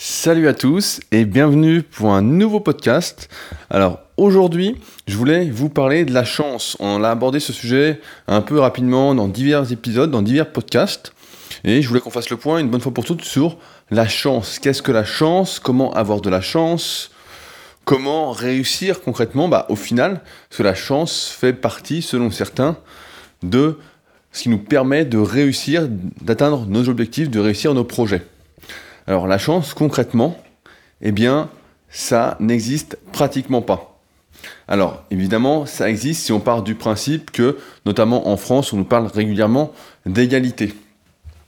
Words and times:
Salut 0.00 0.46
à 0.46 0.54
tous 0.54 1.00
et 1.10 1.24
bienvenue 1.24 1.82
pour 1.82 2.12
un 2.12 2.22
nouveau 2.22 2.60
podcast. 2.60 3.28
Alors 3.68 3.98
aujourd'hui, 4.16 4.76
je 5.08 5.16
voulais 5.16 5.50
vous 5.50 5.68
parler 5.68 6.04
de 6.04 6.14
la 6.14 6.24
chance. 6.24 6.76
On 6.78 7.02
a 7.02 7.10
abordé 7.10 7.40
ce 7.40 7.52
sujet 7.52 8.00
un 8.28 8.40
peu 8.40 8.60
rapidement 8.60 9.16
dans 9.16 9.26
divers 9.26 9.72
épisodes, 9.72 10.12
dans 10.12 10.22
divers 10.22 10.52
podcasts. 10.52 11.12
Et 11.64 11.82
je 11.82 11.88
voulais 11.88 12.00
qu'on 12.00 12.10
fasse 12.10 12.30
le 12.30 12.36
point 12.36 12.60
une 12.60 12.70
bonne 12.70 12.80
fois 12.80 12.94
pour 12.94 13.04
toutes 13.04 13.24
sur 13.24 13.58
la 13.90 14.06
chance. 14.06 14.60
Qu'est-ce 14.60 14.82
que 14.82 14.92
la 14.92 15.04
chance? 15.04 15.58
Comment 15.58 15.92
avoir 15.94 16.20
de 16.20 16.30
la 16.30 16.42
chance? 16.42 17.10
Comment 17.84 18.30
réussir 18.30 19.02
concrètement? 19.02 19.48
Bah, 19.48 19.66
Au 19.68 19.74
final, 19.74 20.20
parce 20.48 20.58
que 20.58 20.62
la 20.62 20.76
chance 20.76 21.26
fait 21.26 21.54
partie, 21.54 22.02
selon 22.02 22.30
certains, 22.30 22.76
de 23.42 23.76
ce 24.30 24.44
qui 24.44 24.48
nous 24.48 24.58
permet 24.58 25.04
de 25.04 25.18
réussir, 25.18 25.88
d'atteindre 26.20 26.66
nos 26.66 26.88
objectifs, 26.88 27.30
de 27.30 27.40
réussir 27.40 27.74
nos 27.74 27.82
projets. 27.82 28.24
Alors 29.08 29.26
la 29.26 29.38
chance, 29.38 29.72
concrètement, 29.72 30.36
eh 31.00 31.12
bien, 31.12 31.48
ça 31.88 32.36
n'existe 32.40 32.98
pratiquement 33.10 33.62
pas. 33.62 33.98
Alors 34.68 35.02
évidemment, 35.10 35.64
ça 35.64 35.88
existe 35.88 36.26
si 36.26 36.30
on 36.30 36.40
part 36.40 36.62
du 36.62 36.74
principe 36.74 37.30
que, 37.30 37.56
notamment 37.86 38.28
en 38.28 38.36
France, 38.36 38.74
on 38.74 38.76
nous 38.76 38.84
parle 38.84 39.06
régulièrement 39.06 39.72
d'égalité. 40.04 40.74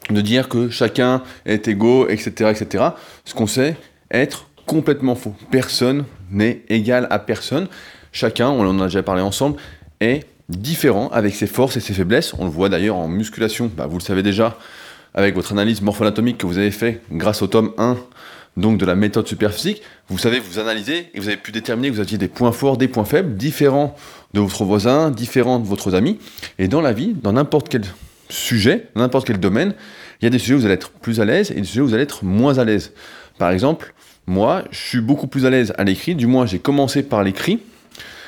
De 0.09 0.23
dire 0.23 0.49
que 0.49 0.71
chacun 0.71 1.23
est 1.45 1.69
égaux, 1.69 2.09
etc. 2.09 2.51
etc. 2.51 2.85
Ce 3.27 3.35
qu'on 3.35 3.47
sait 3.47 3.77
être 4.11 4.47
complètement 4.65 5.15
faux. 5.15 5.35
Personne 5.51 6.07
n'est 6.31 6.63
égal 6.71 7.07
à 7.11 7.19
personne. 7.19 7.69
Chacun, 8.11 8.49
on 8.49 8.67
en 8.67 8.81
a 8.81 8.85
déjà 8.85 9.03
parlé 9.03 9.21
ensemble, 9.21 9.61
est 10.01 10.25
différent 10.49 11.11
avec 11.13 11.35
ses 11.35 11.47
forces 11.47 11.77
et 11.77 11.81
ses 11.81 11.93
faiblesses. 11.93 12.33
On 12.39 12.45
le 12.45 12.51
voit 12.51 12.71
d'ailleurs 12.71 12.97
en 12.97 13.07
musculation, 13.07 13.71
bah, 13.77 13.87
vous 13.87 13.99
le 13.99 14.03
savez 14.03 14.23
déjà, 14.23 14.57
avec 15.15 15.35
votre 15.35 15.53
analyse 15.53 15.83
morpho-anatomique 15.83 16.39
que 16.39 16.47
vous 16.47 16.59
avez 16.59 16.71
fait 16.71 17.01
grâce 17.11 17.43
au 17.43 17.47
tome 17.47 17.73
1 17.79 17.97
donc 18.57 18.79
de 18.79 18.85
la 18.85 18.95
méthode 18.95 19.27
superphysique, 19.27 19.83
vous 20.09 20.19
savez 20.19 20.41
vous 20.41 20.59
analysez 20.59 21.11
et 21.15 21.21
vous 21.21 21.29
avez 21.29 21.37
pu 21.37 21.53
déterminer 21.53 21.89
que 21.89 21.95
vous 21.95 22.01
aviez 22.01 22.19
des 22.19 22.29
points 22.29 22.53
forts, 22.53 22.77
des 22.77 22.89
points 22.89 23.05
faibles, 23.05 23.37
différents 23.37 23.97
de 24.35 24.41
votre 24.41 24.65
voisin, 24.65 25.11
différents 25.11 25.59
de 25.59 25.67
votre 25.67 25.95
ami. 25.95 26.19
Et 26.59 26.69
dans 26.69 26.81
la 26.81 26.93
vie, 26.93 27.15
dans 27.15 27.33
n'importe 27.33 27.69
quel 27.69 27.83
sujet, 28.29 28.89
dans 28.95 29.03
n'importe 29.03 29.27
quel 29.27 29.39
domaine, 29.39 29.75
il 30.21 30.25
y 30.25 30.27
a 30.27 30.31
des 30.31 30.39
sujets 30.39 30.55
où 30.55 30.59
vous 30.59 30.65
allez 30.65 30.75
être 30.75 30.91
plus 30.91 31.21
à 31.21 31.25
l'aise 31.25 31.51
et 31.51 31.55
des 31.55 31.65
sujets 31.65 31.81
où 31.81 31.87
vous 31.87 31.95
allez 31.95 32.03
être 32.03 32.25
moins 32.25 32.59
à 32.59 32.65
l'aise. 32.65 32.93
Par 33.39 33.51
exemple, 33.51 33.95
moi, 34.27 34.65
je 34.71 34.79
suis 34.79 35.01
beaucoup 35.01 35.27
plus 35.27 35.47
à 35.47 35.51
l'aise 35.51 35.73
à 35.79 35.85
l'écrit, 35.85 36.15
du 36.15 36.27
moins 36.27 36.45
j'ai 36.47 36.59
commencé 36.59 37.03
par 37.03 37.23
l'écrit, 37.23 37.61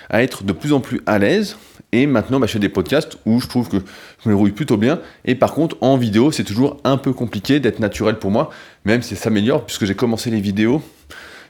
à 0.08 0.22
être 0.22 0.44
de 0.44 0.52
plus 0.52 0.72
en 0.72 0.80
plus 0.80 1.00
à 1.06 1.19
l'aise 1.19 1.56
et 1.92 2.06
maintenant, 2.06 2.40
bah, 2.40 2.46
je 2.46 2.52
fais 2.52 2.58
des 2.58 2.70
podcasts 2.70 3.18
où 3.26 3.38
je 3.40 3.46
trouve 3.46 3.68
que 3.68 3.76
je 3.76 4.28
me 4.28 4.34
débrouille 4.34 4.52
plutôt 4.52 4.78
bien. 4.78 5.00
Et 5.26 5.34
par 5.34 5.52
contre, 5.52 5.76
en 5.82 5.98
vidéo, 5.98 6.32
c'est 6.32 6.44
toujours 6.44 6.78
un 6.84 6.96
peu 6.96 7.12
compliqué 7.12 7.60
d'être 7.60 7.80
naturel 7.80 8.18
pour 8.18 8.30
moi, 8.30 8.50
même 8.86 9.02
si 9.02 9.14
ça 9.14 9.24
s'améliore, 9.24 9.66
puisque 9.66 9.84
j'ai 9.84 9.94
commencé 9.94 10.30
les 10.30 10.40
vidéos. 10.40 10.82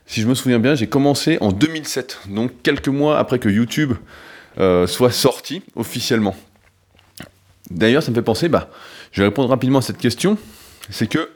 Si 0.07 0.21
je 0.21 0.27
me 0.27 0.35
souviens 0.35 0.59
bien, 0.59 0.75
j'ai 0.75 0.89
commencé 0.89 1.39
en 1.41 1.53
2007, 1.53 2.23
donc 2.29 2.51
quelques 2.65 2.89
mois 2.89 3.19
après 3.19 3.39
que 3.39 3.49
YouTube 3.49 3.95
euh, 4.59 4.89
soit 4.89 5.13
sorti 5.13 5.63
officiellement. 5.77 6.37
D'ailleurs, 7.71 8.03
ça 8.03 8.11
me 8.11 8.17
fait 8.17 8.23
penser, 8.23 8.49
bah, 8.49 8.69
je 9.13 9.23
vais 9.23 9.29
répondre 9.29 9.49
rapidement 9.49 9.79
à 9.79 9.83
cette 9.83 9.99
question. 9.99 10.37
C'est 10.91 11.07
que 11.07 11.31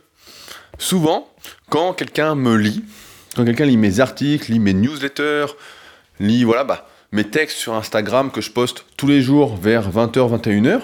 souvent, 0.79 1.31
quand 1.71 1.93
quelqu'un 1.93 2.35
me 2.35 2.57
lit, 2.57 2.85
quand 3.37 3.45
quelqu'un 3.45 3.67
lit 3.67 3.77
mes 3.77 4.01
articles, 4.01 4.51
lit 4.51 4.59
mes 4.59 4.75
newsletters, 4.75 5.47
lit, 6.19 6.43
voilà, 6.43 6.65
bah, 6.65 6.89
mes 7.13 7.25
textes 7.25 7.59
sur 7.59 7.75
Instagram 7.75 8.31
que 8.31 8.41
je 8.41 8.51
poste 8.51 8.85
tous 8.97 9.07
les 9.07 9.23
jours 9.23 9.57
vers 9.57 9.91
20h, 9.91 10.43
21h, 10.43 10.81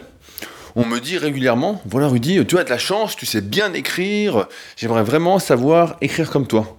on 0.75 0.87
me 0.87 1.01
dit 1.01 1.19
régulièrement, 1.19 1.83
voilà 1.85 2.09
Rudy, 2.09 2.45
tu 2.47 2.59
as 2.59 2.65
de 2.65 2.71
la 2.71 2.79
chance, 2.79 3.17
tu 3.17 3.27
sais 3.27 3.41
bien 3.41 3.73
écrire, 3.75 4.47
j'aimerais 4.77 5.03
vraiment 5.03 5.39
savoir 5.39 5.97
écrire 6.01 6.31
comme 6.31 6.47
toi. 6.47 6.79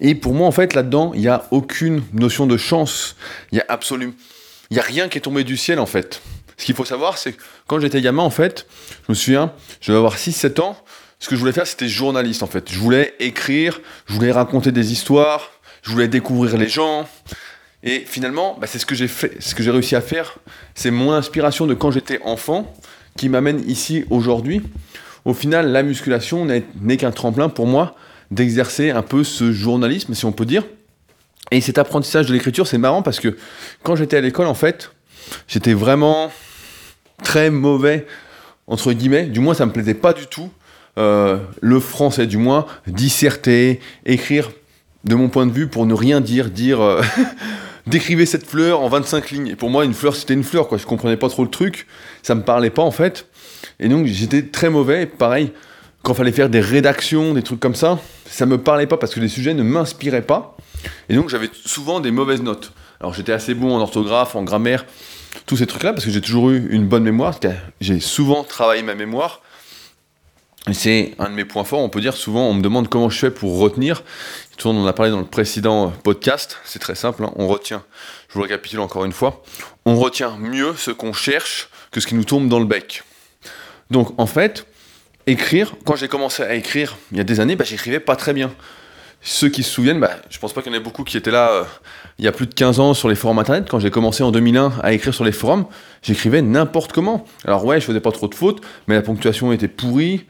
Et 0.00 0.14
pour 0.14 0.34
moi, 0.34 0.46
en 0.46 0.52
fait, 0.52 0.74
là-dedans, 0.74 1.12
il 1.14 1.20
n'y 1.20 1.28
a 1.28 1.46
aucune 1.50 2.02
notion 2.12 2.46
de 2.46 2.56
chance. 2.56 3.16
Il 3.52 3.58
y 3.58 3.60
a 3.60 3.64
absolument... 3.68 4.12
Il 4.70 4.74
n'y 4.74 4.80
a 4.80 4.82
rien 4.82 5.08
qui 5.08 5.18
est 5.18 5.20
tombé 5.20 5.44
du 5.44 5.56
ciel, 5.56 5.78
en 5.78 5.86
fait. 5.86 6.20
Ce 6.56 6.64
qu'il 6.64 6.74
faut 6.74 6.84
savoir, 6.84 7.16
c'est 7.16 7.32
que 7.32 7.42
quand 7.66 7.78
j'étais 7.78 8.00
gamin, 8.00 8.22
en 8.22 8.30
fait, 8.30 8.66
je 9.06 9.12
me 9.12 9.14
souviens, 9.14 9.52
je 9.80 9.92
devais 9.92 9.98
avoir 9.98 10.16
6-7 10.16 10.60
ans, 10.60 10.76
ce 11.20 11.28
que 11.28 11.36
je 11.36 11.40
voulais 11.40 11.52
faire, 11.52 11.66
c'était 11.66 11.88
journaliste, 11.88 12.42
en 12.42 12.46
fait. 12.46 12.72
Je 12.72 12.78
voulais 12.78 13.14
écrire, 13.20 13.80
je 14.06 14.14
voulais 14.14 14.32
raconter 14.32 14.72
des 14.72 14.92
histoires, 14.92 15.50
je 15.82 15.90
voulais 15.90 16.08
découvrir 16.08 16.56
les 16.56 16.68
gens, 16.68 17.08
et 17.84 18.00
finalement, 18.06 18.56
bah, 18.58 18.66
c'est 18.66 18.78
ce 18.78 18.86
que 18.86 18.94
j'ai 18.94 19.08
fait, 19.08 19.36
ce 19.40 19.54
que 19.54 19.62
j'ai 19.62 19.70
réussi 19.70 19.94
à 19.94 20.00
faire. 20.00 20.38
C'est 20.74 20.90
mon 20.90 21.12
inspiration 21.12 21.66
de 21.66 21.74
quand 21.74 21.90
j'étais 21.90 22.18
enfant 22.24 22.74
qui 23.16 23.28
m'amène 23.28 23.62
ici 23.68 24.04
aujourd'hui. 24.08 24.62
Au 25.26 25.34
final, 25.34 25.70
la 25.70 25.82
musculation 25.82 26.46
n'est 26.46 26.96
qu'un 26.96 27.12
tremplin 27.12 27.48
pour 27.50 27.66
moi 27.66 27.94
d'exercer 28.30 28.90
un 28.90 29.02
peu 29.02 29.22
ce 29.22 29.52
journalisme, 29.52 30.14
si 30.14 30.24
on 30.24 30.32
peut 30.32 30.46
dire. 30.46 30.64
Et 31.50 31.60
cet 31.60 31.76
apprentissage 31.76 32.26
de 32.26 32.32
l'écriture, 32.32 32.66
c'est 32.66 32.78
marrant 32.78 33.02
parce 33.02 33.20
que 33.20 33.36
quand 33.82 33.96
j'étais 33.96 34.16
à 34.16 34.20
l'école, 34.22 34.46
en 34.46 34.54
fait, 34.54 34.90
j'étais 35.46 35.74
vraiment 35.74 36.32
très 37.22 37.50
mauvais, 37.50 38.06
entre 38.66 38.92
guillemets. 38.92 39.26
Du 39.26 39.40
moins, 39.40 39.54
ça 39.54 39.66
me 39.66 39.72
plaisait 39.72 39.94
pas 39.94 40.14
du 40.14 40.26
tout. 40.26 40.50
Euh, 40.96 41.38
le 41.60 41.80
français, 41.80 42.26
du 42.26 42.38
moins, 42.38 42.66
disserter, 42.86 43.80
écrire 44.06 44.50
de 45.04 45.14
mon 45.14 45.28
point 45.28 45.46
de 45.46 45.52
vue 45.52 45.68
pour 45.68 45.84
ne 45.84 45.92
rien 45.92 46.20
dire, 46.22 46.50
dire 46.50 46.80
euh, 46.80 47.02
décrivez 47.86 48.26
cette 48.26 48.46
fleur 48.46 48.80
en 48.80 48.88
25 48.88 49.30
lignes. 49.30 49.48
Et 49.48 49.56
pour 49.56 49.70
moi, 49.70 49.84
une 49.84 49.94
fleur, 49.94 50.16
c'était 50.16 50.34
une 50.34 50.44
fleur, 50.44 50.68
quoi. 50.68 50.78
Je 50.78 50.86
comprenais 50.86 51.16
pas 51.16 51.28
trop 51.28 51.44
le 51.44 51.50
truc. 51.50 51.86
Ça 52.22 52.34
me 52.34 52.42
parlait 52.42 52.70
pas, 52.70 52.82
en 52.82 52.90
fait. 52.90 53.26
Et 53.80 53.88
donc, 53.88 54.06
j'étais 54.06 54.42
très 54.42 54.70
mauvais. 54.70 55.06
Pareil, 55.06 55.52
quand 56.02 56.14
fallait 56.14 56.32
faire 56.32 56.48
des 56.48 56.60
rédactions, 56.60 57.34
des 57.34 57.42
trucs 57.42 57.60
comme 57.60 57.74
ça, 57.74 57.98
ça 58.26 58.46
me 58.46 58.58
parlait 58.58 58.86
pas 58.86 58.96
parce 58.96 59.14
que 59.14 59.20
les 59.20 59.28
sujets 59.28 59.54
ne 59.54 59.62
m'inspiraient 59.62 60.22
pas. 60.22 60.56
Et 61.08 61.14
donc, 61.14 61.28
j'avais 61.28 61.50
souvent 61.52 62.00
des 62.00 62.10
mauvaises 62.10 62.42
notes. 62.42 62.72
Alors, 63.00 63.14
j'étais 63.14 63.32
assez 63.32 63.54
bon 63.54 63.74
en 63.74 63.80
orthographe, 63.80 64.36
en 64.36 64.42
grammaire, 64.42 64.84
tous 65.46 65.56
ces 65.56 65.66
trucs-là, 65.66 65.92
parce 65.92 66.04
que 66.04 66.10
j'ai 66.10 66.20
toujours 66.20 66.50
eu 66.50 66.68
une 66.70 66.86
bonne 66.86 67.04
mémoire. 67.04 67.38
J'ai 67.80 68.00
souvent 68.00 68.44
travaillé 68.44 68.82
ma 68.82 68.94
mémoire. 68.94 69.40
C'est 70.72 71.14
un 71.18 71.28
de 71.28 71.34
mes 71.34 71.44
points 71.44 71.64
forts, 71.64 71.80
on 71.80 71.90
peut 71.90 72.00
dire 72.00 72.16
souvent, 72.16 72.48
on 72.48 72.54
me 72.54 72.62
demande 72.62 72.88
comment 72.88 73.10
je 73.10 73.18
fais 73.18 73.30
pour 73.30 73.58
retenir. 73.58 74.02
Tout 74.56 74.68
on 74.68 74.82
en 74.82 74.86
a 74.86 74.92
parlé 74.92 75.10
dans 75.10 75.18
le 75.18 75.24
précédent 75.24 75.92
podcast, 76.02 76.58
c'est 76.64 76.78
très 76.78 76.94
simple, 76.94 77.24
hein. 77.24 77.32
on 77.36 77.48
retient, 77.48 77.82
je 78.28 78.34
vous 78.34 78.42
récapitule 78.42 78.80
encore 78.80 79.04
une 79.04 79.12
fois, 79.12 79.42
on 79.84 79.96
retient 79.96 80.36
mieux 80.38 80.74
ce 80.76 80.90
qu'on 80.90 81.12
cherche 81.12 81.68
que 81.90 82.00
ce 82.00 82.06
qui 82.06 82.14
nous 82.14 82.24
tombe 82.24 82.48
dans 82.48 82.60
le 82.60 82.64
bec. 82.64 83.02
Donc 83.90 84.14
en 84.18 84.26
fait, 84.26 84.66
écrire, 85.26 85.74
quand 85.84 85.96
j'ai 85.96 86.08
commencé 86.08 86.42
à 86.42 86.54
écrire 86.54 86.96
il 87.10 87.18
y 87.18 87.20
a 87.20 87.24
des 87.24 87.40
années, 87.40 87.56
bah, 87.56 87.64
j'écrivais 87.64 88.00
pas 88.00 88.16
très 88.16 88.32
bien. 88.32 88.52
Ceux 89.26 89.48
qui 89.48 89.62
se 89.62 89.70
souviennent, 89.70 90.00
bah, 90.00 90.10
je 90.28 90.38
pense 90.38 90.52
pas 90.52 90.60
qu'il 90.60 90.70
y 90.70 90.74
en 90.74 90.78
ait 90.78 90.82
beaucoup 90.82 91.02
qui 91.02 91.16
étaient 91.16 91.30
là 91.30 91.50
euh, 91.50 91.64
il 92.18 92.24
y 92.26 92.28
a 92.28 92.32
plus 92.32 92.46
de 92.46 92.52
15 92.52 92.78
ans 92.78 92.94
sur 92.94 93.08
les 93.08 93.14
forums 93.14 93.38
internet. 93.38 93.66
Quand 93.70 93.78
j'ai 93.78 93.90
commencé 93.90 94.22
en 94.22 94.30
2001 94.30 94.74
à 94.82 94.92
écrire 94.92 95.14
sur 95.14 95.24
les 95.24 95.32
forums, 95.32 95.64
j'écrivais 96.02 96.42
n'importe 96.42 96.92
comment. 96.92 97.24
Alors 97.46 97.64
ouais, 97.64 97.80
je 97.80 97.86
faisais 97.86 98.00
pas 98.00 98.12
trop 98.12 98.28
de 98.28 98.34
fautes, 98.34 98.60
mais 98.86 98.94
la 98.94 99.02
ponctuation 99.02 99.50
était 99.52 99.68
pourrie. 99.68 100.26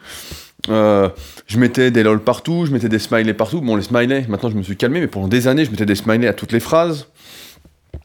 Euh, 0.71 1.09
je 1.47 1.59
mettais 1.59 1.91
des 1.91 2.03
lol 2.03 2.21
partout, 2.21 2.65
je 2.67 2.73
mettais 2.73 2.89
des 2.89 2.99
smileys 2.99 3.35
partout. 3.35 3.61
Bon, 3.61 3.77
les 3.77 3.83
smileys, 3.83 4.27
maintenant 4.29 4.51
je 4.51 4.57
me 4.57 4.63
suis 4.63 4.77
calmé, 4.77 5.01
mais 5.01 5.07
pendant 5.07 5.29
des 5.29 5.49
années, 5.49 5.65
je 5.65 5.71
mettais 5.71 5.87
des 5.87 5.95
smileys 5.95 6.29
à 6.29 6.33
toutes 6.33 6.53
les 6.53 6.61
phrases. 6.61 7.07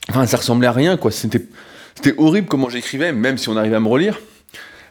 Enfin, 0.09 0.25
ça 0.25 0.37
ressemblait 0.37 0.67
à 0.67 0.71
rien, 0.71 0.97
quoi. 0.97 1.11
C'était, 1.11 1.45
horrible 2.17 2.47
comment 2.47 2.69
j'écrivais, 2.69 3.11
même 3.11 3.37
si 3.37 3.49
on 3.49 3.57
arrivait 3.57 3.75
à 3.75 3.79
me 3.79 3.87
relire. 3.87 4.19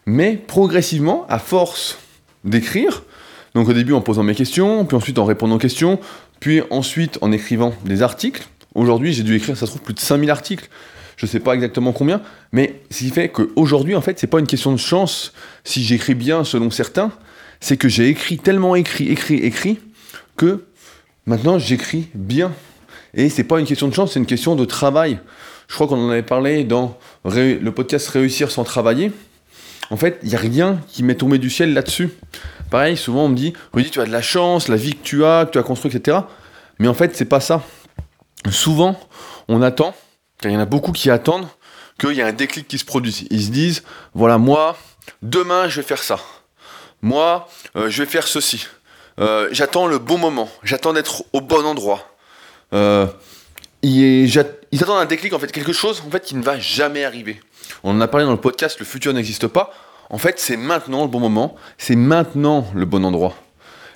Mais 0.06 0.37
progressivement, 0.37 1.27
à 1.29 1.39
force 1.39 1.99
d'écrire, 2.45 3.03
donc 3.55 3.69
au 3.69 3.73
début 3.73 3.93
en 3.93 4.00
posant 4.00 4.23
mes 4.23 4.35
questions, 4.35 4.85
puis 4.85 4.97
ensuite 4.97 5.19
en 5.19 5.25
répondant 5.25 5.56
aux 5.56 5.59
questions, 5.59 5.99
puis 6.41 6.62
ensuite 6.71 7.19
en 7.21 7.33
écrivant 7.33 7.75
des 7.85 8.03
articles. 8.03 8.47
Aujourd'hui, 8.75 9.12
j'ai 9.12 9.23
dû 9.23 9.35
écrire, 9.35 9.56
ça 9.56 9.67
se 9.67 9.73
trouve, 9.73 9.83
plus 9.83 9.95
de 9.95 10.00
5000 10.00 10.31
articles. 10.31 10.69
Je 11.17 11.27
ne 11.27 11.31
sais 11.31 11.41
pas 11.41 11.55
exactement 11.55 11.93
combien, 11.93 12.23
mais 12.53 12.81
ce 12.91 12.99
qui 12.99 13.11
fait 13.11 13.29
qu'aujourd'hui, 13.29 13.97
en 13.97 14.00
fait, 14.00 14.21
c'est 14.21 14.29
pas 14.29 14.39
une 14.39 14.47
question 14.47 14.71
de 14.71 14.77
chance 14.77 15.33
si 15.65 15.83
j'écris 15.83 16.15
bien 16.15 16.45
selon 16.45 16.71
certains, 16.71 17.11
c'est 17.61 17.77
que 17.77 17.89
j'ai 17.89 18.09
écrit 18.09 18.39
tellement 18.39 18.77
écrit, 18.77 19.09
écrit, 19.09 19.37
écrit, 19.37 19.79
que 20.37 20.65
maintenant 21.27 21.59
j'écris 21.59 22.09
bien. 22.15 22.53
Et 23.15 23.29
c'est 23.31 23.44
pas 23.44 23.59
une 23.59 23.67
question 23.67 23.88
de 23.88 23.94
chance, 23.94 24.12
c'est 24.12 24.21
une 24.21 24.27
question 24.27 24.55
de 24.55 24.65
travail. 24.65 25.19
Je 25.69 25.75
crois 25.75 25.87
qu'on 25.87 25.99
en 25.99 26.11
avait 26.11 26.23
parlé 26.23 26.65
dans 26.65 26.99
le 27.25 27.71
podcast 27.71 28.09
Réussir 28.09 28.50
sans 28.50 28.65
travailler. 28.65 29.12
En 29.91 29.97
fait, 29.97 30.19
il 30.23 30.29
n'y 30.29 30.35
a 30.35 30.38
rien 30.38 30.81
qui 30.88 31.03
m'est 31.03 31.15
tombé 31.15 31.38
du 31.38 31.50
ciel 31.50 31.73
là-dessus. 31.73 32.11
Pareil, 32.71 32.97
souvent 32.97 33.25
on 33.25 33.29
me 33.29 33.37
dit, 33.37 33.55
Rudy, 33.73 33.91
tu 33.91 34.00
as 34.00 34.05
de 34.05 34.12
la 34.12 34.23
chance, 34.23 34.69
la 34.69 34.77
vie 34.77 34.94
que 34.94 35.03
tu 35.03 35.25
as, 35.25 35.47
que 35.47 35.53
tu 35.53 35.59
as 35.59 35.62
construit, 35.62 35.94
etc. 35.94 36.19
Mais 36.79 36.88
en 36.88 36.94
fait, 36.94 37.17
c'est 37.17 37.25
pas 37.25 37.41
ça. 37.41 37.62
Souvent, 38.50 38.99
on 39.49 39.62
attend, 39.62 39.94
car 40.41 40.50
il 40.50 40.55
y 40.55 40.56
en 40.56 40.61
a 40.61 40.67
beaucoup 40.67 40.93
qui 40.93 41.11
attendent, 41.11 41.49
qu'il 41.99 42.12
y 42.12 42.21
ait 42.21 42.23
un 42.23 42.32
déclic 42.32 42.69
qui 42.69 42.79
se 42.79 42.85
produise. 42.85 43.25
Ils 43.31 43.44
se 43.44 43.50
disent, 43.50 43.82
voilà, 44.15 44.38
moi, 44.38 44.77
demain, 45.23 45.69
je 45.69 45.81
vais 45.81 45.87
faire 45.87 46.03
ça. 46.03 46.21
Moi, 47.03 47.49
euh, 47.77 47.91
je 47.91 48.03
vais 48.03 48.09
faire 48.09 48.27
ceci. 48.27 48.67
Euh, 49.21 49.49
j'attends 49.53 49.87
le 49.87 49.99
bon 49.99 50.19
moment. 50.19 50.49
J'attends 50.62 50.93
d'être 50.93 51.25
au 51.33 51.41
bon 51.41 51.65
endroit. 51.65 52.17
Euh, 52.73 53.06
ils, 53.83 54.39
attendent 54.39 55.00
un 55.00 55.06
déclic, 55.06 55.33
en 55.33 55.39
fait, 55.39 55.50
quelque 55.53 55.73
chose 55.73 56.03
en 56.06 56.11
fait, 56.11 56.25
qui 56.25 56.35
ne 56.35 56.43
va 56.43 56.59
jamais 56.59 57.05
arriver. 57.05 57.41
On 57.85 57.93
en 57.93 58.00
a 58.00 58.09
parlé 58.09 58.27
dans 58.27 58.33
le 58.33 58.41
podcast, 58.41 58.79
le 58.79 58.85
futur 58.85 59.12
n'existe 59.12 59.47
pas. 59.47 59.73
En 60.11 60.19
fait, 60.19 60.39
c'est 60.39 60.56
maintenant 60.56 61.03
le 61.03 61.09
bon 61.09 61.21
moment, 61.21 61.55
c'est 61.77 61.97
maintenant 61.97 62.67
le 62.75 62.87
bon 62.87 63.05
endroit. 63.05 63.35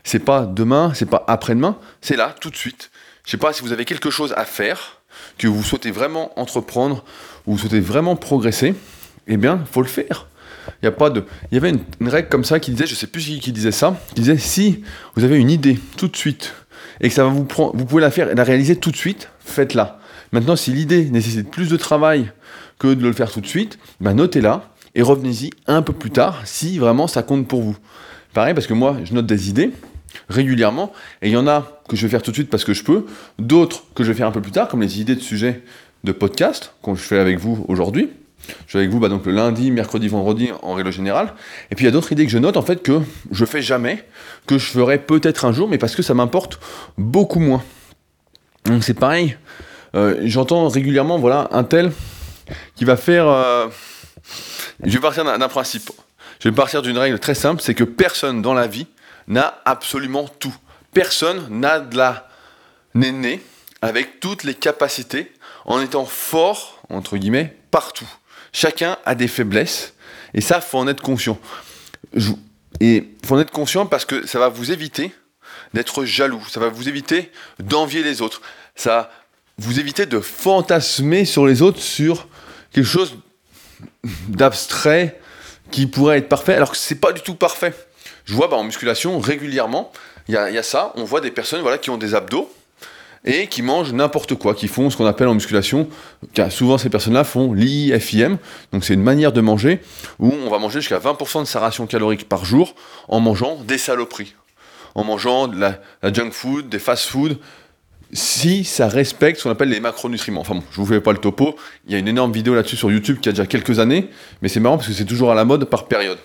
c'est 0.05 0.19
pas 0.19 0.43
demain, 0.43 0.93
c'est 0.95 1.09
pas 1.09 1.25
après-demain, 1.27 1.79
c'est 2.01 2.17
là, 2.17 2.35
tout 2.41 2.51
de 2.51 2.57
suite. 2.57 2.91
Je 3.25 3.31
sais 3.31 3.39
pas 3.39 3.53
si 3.53 3.63
vous 3.63 3.73
avez 3.73 3.85
quelque 3.85 4.11
chose 4.11 4.35
à 4.37 4.45
faire, 4.45 4.99
que 5.39 5.47
vous 5.47 5.63
souhaitez 5.63 5.91
vraiment 5.91 6.39
entreprendre, 6.39 7.05
ou 7.47 7.53
vous 7.53 7.59
souhaitez 7.59 7.81
vraiment 7.81 8.17
progresser, 8.17 8.75
eh 9.27 9.37
bien, 9.37 9.65
faut 9.71 9.83
le 9.83 9.89
faire. 9.89 10.27
Il 10.83 10.91
y 11.53 11.57
avait 11.57 11.71
une, 11.71 12.09
règle 12.09 12.29
comme 12.29 12.45
ça 12.45 12.61
qui 12.61 12.71
disait, 12.73 12.87
je 12.87 12.95
sais 12.95 13.07
plus 13.07 13.23
qui, 13.41 13.53
disait 13.53 13.73
ça, 13.73 13.97
qui 14.15 14.23
disait 14.23 14.39
si 14.39 14.83
vous 15.15 15.25
avez 15.25 15.37
une 15.37 15.51
idée 15.51 15.79
tout 15.97 16.09
de 16.09 16.17
suite 16.17 16.55
et 17.01 17.09
que 17.09 17.15
ça 17.15 17.25
va 17.25 17.31
vous 17.31 17.45
prendre, 17.45 17.77
vous 17.77 17.85
pouvez 17.85 18.03
la 18.03 18.11
faire 18.11 18.35
la 18.35 18.45
réaliser 18.45 18.77
tout 18.77 18.91
de 18.91 18.97
suite, 18.97 19.29
faites-la. 19.41 19.99
Maintenant, 20.33 20.57
si 20.57 20.73
l'idée 20.73 21.05
nécessite 21.11 21.51
plus 21.51 21.69
de 21.69 21.77
travail 21.77 22.31
que 22.79 22.95
de 22.95 23.03
le 23.03 23.13
faire 23.13 23.31
tout 23.31 23.41
de 23.41 23.47
suite, 23.47 23.79
ben 24.01 24.15
notez-la 24.15 24.71
et 24.95 25.03
revenez-y 25.03 25.51
un 25.67 25.83
peu 25.83 25.93
plus 25.93 26.11
tard 26.11 26.43
si 26.45 26.79
vraiment 26.79 27.07
ça 27.07 27.23
compte 27.23 27.47
pour 27.49 27.63
vous. 27.63 27.77
Pareil, 28.35 28.55
parce 28.55 28.67
que 28.67 28.75
moi, 28.75 28.97
je 29.05 29.15
note 29.15 29.27
des 29.27 29.51
idées 29.51 29.71
régulièrement 30.29 30.93
et 31.23 31.29
il 31.29 31.33
y 31.33 31.37
en 31.37 31.47
a 31.47 31.81
que 31.89 31.97
je 31.97 32.03
vais 32.03 32.11
faire 32.11 32.23
tout 32.23 32.31
de 32.31 32.37
suite 32.37 32.51
parce 32.51 32.65
que 32.65 32.75
je 32.75 32.83
peux, 32.83 33.07
d'autres 33.39 33.85
que 33.95 34.05
je 34.05 34.09
vais 34.09 34.17
faire 34.17 34.27
un 34.27 34.33
peu 34.33 34.41
plus 34.41 34.53
tard, 34.53 34.69
comme 34.69 34.83
les 34.83 35.01
idées 35.01 35.15
de 35.15 35.21
sujets 35.21 35.63
de 36.05 36.13
podcast 36.13 36.75
que 36.83 36.95
je 36.95 37.01
fais 37.01 37.19
avec 37.19 37.39
vous 37.39 37.65
aujourd'hui. 37.69 38.11
Je 38.49 38.71
suis 38.71 38.79
avec 38.79 38.91
vous 38.91 38.99
bah, 38.99 39.09
donc 39.09 39.27
le 39.27 39.33
lundi, 39.33 39.71
mercredi, 39.71 40.09
vendredi 40.09 40.51
en 40.63 40.75
règle 40.75 40.93
générale. 40.93 41.35
Et 41.71 41.75
puis 41.75 41.85
il 41.85 41.87
y 41.87 41.89
a 41.89 41.93
d'autres 41.93 42.13
idées 42.13 42.25
que 42.27 42.33
je 42.33 42.39
note 42.39 42.57
en 42.57 42.63
fait 42.63 42.83
que 42.83 43.01
je 43.31 43.45
fais 43.45 43.63
jamais, 43.63 44.05
que 44.47 44.59
je 44.59 44.67
ferai 44.67 44.99
peut-être 44.99 45.45
un 45.45 45.53
jour, 45.53 45.69
mais 45.69 45.79
parce 45.79 45.95
que 45.95 46.03
ça 46.03 46.15
m'importe 46.15 46.59
beaucoup 46.99 47.41
moins. 47.41 47.63
Donc 48.65 48.85
c'est 48.85 48.95
pareil. 48.95 49.37
Euh, 49.95 50.21
j'entends 50.25 50.69
régulièrement 50.69 51.19
voilà 51.19 51.49
un 51.53 51.65
tel 51.65 51.93
qui 52.77 52.85
va 52.85 52.97
faire. 52.97 53.29
Euh, 53.29 53.69
je 54.83 54.93
vais 54.93 55.01
partir 55.01 55.25
d'un 55.25 55.49
principe. 55.49 55.91
Je 56.41 56.49
vais 56.49 56.55
partir 56.55 56.83
d'une 56.83 56.99
règle 56.99 57.19
très 57.19 57.35
simple, 57.35 57.63
c'est 57.63 57.75
que 57.75 57.85
personne 57.85 58.43
dans 58.43 58.55
la 58.55 58.67
vie 58.67 58.87
n'a 59.29 59.61
absolument 59.65 60.27
tout. 60.41 60.55
Personne 60.93 61.47
n'a 61.51 61.79
de 61.79 61.97
la 61.97 62.29
né 62.95 63.41
avec 63.81 64.21
toutes 64.21 64.45
les 64.45 64.55
capacités 64.55 65.33
en 65.65 65.81
étant 65.81 66.05
fort 66.05 66.81
entre 66.89 67.17
guillemets 67.17 67.57
partout. 67.71 68.09
Chacun 68.53 68.99
a 69.05 69.15
des 69.15 69.29
faiblesses, 69.29 69.95
et 70.35 70.41
ça, 70.41 70.61
faut 70.61 70.79
en 70.79 70.89
être 70.89 71.03
conscient. 71.03 71.39
Et 72.81 73.09
faut 73.25 73.37
en 73.37 73.41
être 73.41 73.51
conscient 73.51 73.87
parce 73.87 74.05
que 74.05 74.27
ça 74.27 74.39
va 74.39 74.49
vous 74.49 74.73
éviter 74.73 75.13
d'être 75.75 76.05
jaloux, 76.05 76.43
ça 76.51 76.61
va 76.61 76.69
vous 76.69 76.89
éviter 76.89 77.31
d'envier 77.59 78.03
les 78.03 78.23
autres, 78.23 78.43
ça 78.75 78.91
va 78.91 79.11
vous 79.59 79.81
éviter 79.81 80.07
de 80.07 80.21
fantasmer 80.21 81.25
sur 81.25 81.47
les 81.47 81.63
autres 81.63 81.81
sur 81.81 82.29
quelque 82.73 82.87
chose 82.87 83.17
d'abstrait 84.29 85.21
qui 85.71 85.87
pourrait 85.87 86.19
être 86.19 86.29
parfait, 86.29 86.55
alors 86.55 86.71
que 86.71 86.77
c'est 86.77 86.97
pas 86.97 87.13
du 87.13 87.23
tout 87.23 87.35
parfait. 87.35 87.75
Je 88.25 88.35
vois 88.35 88.49
bah, 88.49 88.57
en 88.57 88.65
musculation 88.65 89.19
régulièrement, 89.19 89.93
il 90.29 90.33
y, 90.33 90.35
y 90.35 90.59
a, 90.59 90.63
ça, 90.63 90.93
on 90.97 91.05
voit 91.05 91.21
des 91.21 91.31
personnes 91.31 91.63
voilà, 91.63 91.79
qui 91.79 91.91
ont 91.91 91.99
des 91.99 92.15
abdos, 92.15 92.53
et 93.25 93.47
qui 93.47 93.63
mangent 93.63 93.93
n'importe 93.93 94.35
quoi, 94.35 94.55
qui 94.55 94.69
font 94.69 94.91
ce 94.91 94.97
qu'on 94.97 95.07
appelle 95.07 95.29
en 95.29 95.35
musculation, 95.35 95.89
car 96.35 96.51
souvent 96.51 96.79
ces 96.79 96.91
personnes-là 96.91 97.25
font 97.25 97.53
l'IFIM, 97.53 98.39
donc 98.73 98.85
c'est 98.85 98.95
une 98.95 99.03
manière 99.03 99.33
de 99.33 99.41
manger 99.41 99.81
où 100.19 100.33
on 100.33 100.51
va 100.51 100.59
manger 100.59 100.81
jusqu'à 100.81 100.99
20% 100.99 101.41
de 101.41 101.45
sa 101.47 101.61
ration 101.61 101.87
calorique 101.87 102.29
par 102.29 102.45
jour 102.45 102.75
en 103.09 103.21
mangeant 103.21 103.57
des 103.57 103.79
saloperies, 103.79 104.35
en 104.95 105.05
mangeant 105.05 105.47
de 105.47 105.59
la, 105.59 106.13
junk 106.13 106.33
food, 106.33 106.69
des 106.69 106.79
fast 106.79 107.07
food, 107.07 107.39
si 108.13 108.65
ça 108.65 108.89
respecte 108.89 109.39
ce 109.39 109.45
qu'on 109.45 109.51
appelle 109.51 109.71
les 109.71 109.81
macronutriments. 109.81 110.41
Enfin 110.41 110.55
bon, 110.55 110.63
je 110.71 110.77
vous 110.77 110.87
fais 110.87 111.01
pas 111.01 111.13
le 111.13 111.19
topo, 111.19 111.57
il 111.87 111.93
y 111.93 111.95
a 111.95 111.99
une 111.99 112.09
énorme 112.09 112.33
vidéo 112.33 112.55
là-dessus 112.55 112.77
sur 112.77 112.91
YouTube 112.91 113.19
qui 113.21 113.29
a 113.29 113.33
déjà 113.33 113.47
quelques 113.47 113.79
années, 113.79 114.09
mais 114.43 114.49
c'est 114.49 114.61
marrant 114.61 114.77
parce 114.77 114.89
que 114.89 114.95
c'est 114.95 115.05
toujours 115.05 115.33
à 115.33 115.35
la 115.35 115.45
mode 115.45 115.65
par 115.65 115.87
période. 115.87 116.19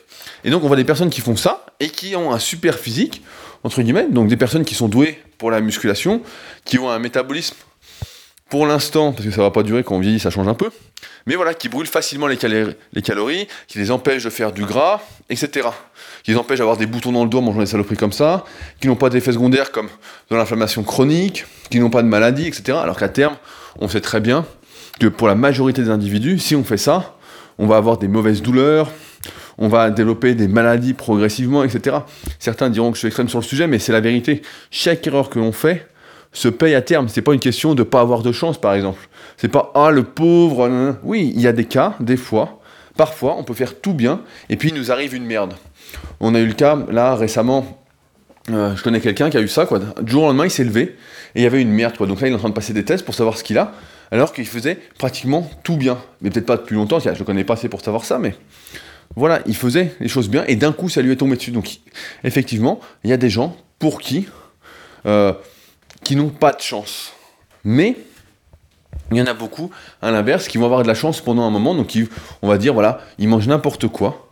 Et 0.43 0.49
donc 0.49 0.63
on 0.63 0.67
voit 0.67 0.75
des 0.75 0.83
personnes 0.83 1.09
qui 1.09 1.21
font 1.21 1.35
ça 1.35 1.65
et 1.79 1.89
qui 1.89 2.15
ont 2.15 2.33
un 2.33 2.39
super 2.39 2.77
physique, 2.77 3.21
entre 3.63 3.81
guillemets, 3.81 4.07
donc 4.09 4.27
des 4.27 4.37
personnes 4.37 4.65
qui 4.65 4.75
sont 4.75 4.89
douées 4.89 5.19
pour 5.37 5.49
la 5.49 5.61
musculation, 5.61 6.21
qui 6.65 6.77
ont 6.77 6.89
un 6.89 6.99
métabolisme 6.99 7.55
pour 8.49 8.65
l'instant, 8.65 9.11
parce 9.11 9.25
que 9.25 9.31
ça 9.31 9.41
va 9.41 9.51
pas 9.51 9.63
durer 9.63 9.83
quand 9.83 9.95
on 9.95 9.99
vieillit, 9.99 10.19
ça 10.19 10.29
change 10.29 10.47
un 10.47 10.53
peu, 10.53 10.69
mais 11.25 11.35
voilà, 11.35 11.53
qui 11.53 11.67
brûlent 11.67 11.87
facilement 11.87 12.27
les, 12.27 12.37
les 12.93 13.01
calories, 13.01 13.47
qui 13.67 13.79
les 13.79 13.91
empêchent 13.91 14.23
de 14.23 14.29
faire 14.29 14.53
du 14.53 14.65
gras, 14.65 15.01
etc. 15.29 15.67
Qui 16.23 16.31
les 16.31 16.37
empêchent 16.37 16.59
d'avoir 16.59 16.77
des 16.77 16.85
boutons 16.85 17.11
dans 17.11 17.23
le 17.23 17.29
dos 17.29 17.39
en 17.39 17.41
mangeant 17.41 17.59
des 17.59 17.65
saloperies 17.65 17.97
comme 17.97 18.13
ça, 18.13 18.45
qui 18.79 18.87
n'ont 18.87 18.95
pas 18.95 19.09
d'effets 19.09 19.33
secondaires 19.33 19.71
comme 19.71 19.89
de 20.29 20.35
l'inflammation 20.35 20.83
chronique, 20.83 21.45
qui 21.69 21.79
n'ont 21.79 21.89
pas 21.89 22.01
de 22.01 22.07
maladie, 22.07 22.47
etc. 22.47 22.77
Alors 22.81 22.97
qu'à 22.97 23.09
terme, 23.09 23.35
on 23.79 23.89
sait 23.89 24.01
très 24.01 24.21
bien 24.21 24.45
que 24.99 25.07
pour 25.07 25.27
la 25.27 25.35
majorité 25.35 25.83
des 25.83 25.89
individus, 25.89 26.39
si 26.39 26.55
on 26.55 26.63
fait 26.63 26.77
ça, 26.77 27.17
on 27.57 27.67
va 27.67 27.77
avoir 27.77 27.97
des 27.97 28.07
mauvaises 28.07 28.41
douleurs, 28.41 28.91
on 29.57 29.67
va 29.67 29.89
développer 29.89 30.35
des 30.35 30.47
maladies 30.47 30.93
progressivement, 30.93 31.63
etc. 31.63 31.97
Certains 32.39 32.69
diront 32.69 32.91
que 32.91 32.95
je 32.95 32.99
suis 32.99 33.07
extrême 33.07 33.29
sur 33.29 33.39
le 33.39 33.45
sujet, 33.45 33.67
mais 33.67 33.79
c'est 33.79 33.91
la 33.91 34.01
vérité. 34.01 34.41
Chaque 34.71 35.05
erreur 35.07 35.29
que 35.29 35.39
l'on 35.39 35.51
fait 35.51 35.87
se 36.37 36.47
paye 36.47 36.75
à 36.75 36.81
terme. 36.83 37.09
C'est 37.09 37.23
pas 37.23 37.33
une 37.33 37.39
question 37.39 37.73
de 37.73 37.81
pas 37.81 37.99
avoir 37.99 38.21
de 38.21 38.31
chance, 38.31 38.59
par 38.59 38.75
exemple. 38.75 39.09
C'est 39.37 39.47
pas 39.47 39.71
ah 39.73 39.89
le 39.89 40.03
pauvre. 40.03 40.95
Oui, 41.01 41.33
il 41.35 41.41
y 41.41 41.47
a 41.47 41.51
des 41.51 41.65
cas, 41.65 41.95
des 41.99 42.15
fois, 42.15 42.59
parfois, 42.95 43.35
on 43.39 43.43
peut 43.43 43.55
faire 43.55 43.81
tout 43.81 43.95
bien, 43.95 44.21
et 44.49 44.55
puis 44.55 44.69
il 44.69 44.75
nous 44.75 44.91
arrive 44.91 45.15
une 45.15 45.25
merde. 45.25 45.55
On 46.19 46.35
a 46.35 46.39
eu 46.39 46.45
le 46.45 46.53
cas 46.53 46.77
là 46.91 47.15
récemment. 47.15 47.81
Euh, 48.51 48.75
je 48.75 48.83
connais 48.83 49.01
quelqu'un 49.01 49.31
qui 49.31 49.37
a 49.37 49.41
eu 49.41 49.47
ça, 49.47 49.65
quoi. 49.65 49.79
Du 49.79 50.11
jour 50.11 50.23
au 50.23 50.27
lendemain, 50.27 50.45
il 50.45 50.51
s'est 50.51 50.63
levé 50.63 50.95
et 51.33 51.39
il 51.39 51.41
y 51.41 51.47
avait 51.47 51.61
une 51.61 51.71
merde, 51.71 51.97
quoi. 51.97 52.05
Donc 52.05 52.21
là, 52.21 52.27
il 52.27 52.31
est 52.31 52.35
en 52.35 52.39
train 52.39 52.49
de 52.49 52.53
passer 52.53 52.71
des 52.71 52.85
tests 52.85 53.03
pour 53.03 53.15
savoir 53.15 53.35
ce 53.35 53.43
qu'il 53.43 53.57
a, 53.57 53.71
alors 54.11 54.31
qu'il 54.31 54.45
faisait 54.45 54.77
pratiquement 54.99 55.49
tout 55.63 55.75
bien. 55.75 55.97
Mais 56.21 56.29
peut-être 56.29 56.45
pas 56.45 56.57
depuis 56.57 56.75
longtemps, 56.75 56.99
je 56.99 57.09
le 57.09 57.25
connais 57.25 57.45
pas 57.45 57.55
assez 57.55 57.67
pour 57.67 57.81
savoir 57.81 58.05
ça, 58.05 58.19
mais 58.19 58.35
voilà, 59.15 59.39
il 59.47 59.55
faisait 59.55 59.95
les 59.99 60.07
choses 60.07 60.29
bien 60.29 60.43
et 60.47 60.55
d'un 60.55 60.71
coup 60.71 60.87
ça 60.87 61.01
lui 61.01 61.11
est 61.11 61.15
tombé 61.15 61.35
dessus. 61.35 61.51
Donc 61.51 61.79
effectivement, 62.23 62.79
il 63.03 63.09
y 63.09 63.13
a 63.13 63.17
des 63.17 63.29
gens 63.31 63.55
pour 63.79 63.99
qui 63.99 64.27
euh, 65.07 65.33
qui 66.07 66.15
n'ont 66.15 66.29
pas 66.29 66.53
de 66.53 66.61
chance. 66.61 67.11
Mais 67.65 67.97
il 69.11 69.17
y 69.17 69.21
en 69.21 69.25
a 69.25 69.33
beaucoup, 69.33 69.71
à 70.01 70.09
l'inverse, 70.09 70.47
qui 70.47 70.57
vont 70.57 70.63
avoir 70.63 70.81
de 70.81 70.87
la 70.87 70.93
chance 70.93 71.19
pendant 71.19 71.43
un 71.43 71.49
moment. 71.49 71.75
Donc 71.75 71.97
on 72.41 72.47
va 72.47 72.57
dire, 72.57 72.73
voilà, 72.73 73.01
ils 73.19 73.27
mangent 73.27 73.49
n'importe 73.49 73.89
quoi. 73.89 74.29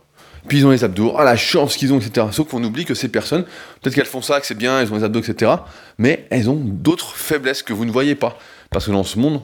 Puis 0.48 0.56
ils 0.58 0.66
ont 0.66 0.70
les 0.70 0.84
abdos, 0.84 1.12
ah 1.18 1.24
la 1.24 1.36
chance 1.36 1.76
qu'ils 1.76 1.92
ont, 1.92 1.98
etc. 1.98 2.28
Sauf 2.30 2.48
qu'on 2.48 2.64
oublie 2.64 2.86
que 2.86 2.94
ces 2.94 3.08
personnes, 3.08 3.44
peut-être 3.82 3.94
qu'elles 3.94 4.06
font 4.06 4.22
ça, 4.22 4.40
que 4.40 4.46
c'est 4.46 4.54
bien, 4.54 4.80
elles 4.80 4.90
ont 4.90 4.96
les 4.96 5.04
abdos, 5.04 5.20
etc. 5.20 5.52
Mais 5.98 6.26
elles 6.30 6.48
ont 6.48 6.58
d'autres 6.58 7.14
faiblesses 7.14 7.62
que 7.62 7.74
vous 7.74 7.84
ne 7.84 7.90
voyez 7.90 8.14
pas. 8.14 8.38
Parce 8.70 8.86
que 8.86 8.92
dans 8.92 9.04
ce 9.04 9.18
monde, 9.18 9.42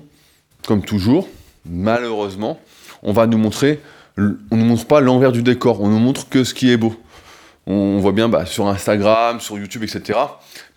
comme 0.66 0.82
toujours, 0.82 1.28
malheureusement, 1.66 2.58
on 3.02 3.12
va 3.12 3.26
nous 3.26 3.36
montrer 3.36 3.78
on 4.16 4.56
ne 4.56 4.64
montre 4.64 4.86
pas 4.86 5.00
l'envers 5.00 5.32
du 5.32 5.42
décor, 5.42 5.82
on 5.82 5.88
ne 5.88 5.98
montre 5.98 6.28
que 6.30 6.44
ce 6.44 6.54
qui 6.54 6.70
est 6.70 6.78
beau. 6.78 6.94
On 7.66 7.98
voit 7.98 8.12
bien 8.12 8.28
bah, 8.28 8.46
sur 8.46 8.66
Instagram, 8.68 9.40
sur 9.40 9.58
YouTube, 9.58 9.84
etc. 9.84 10.18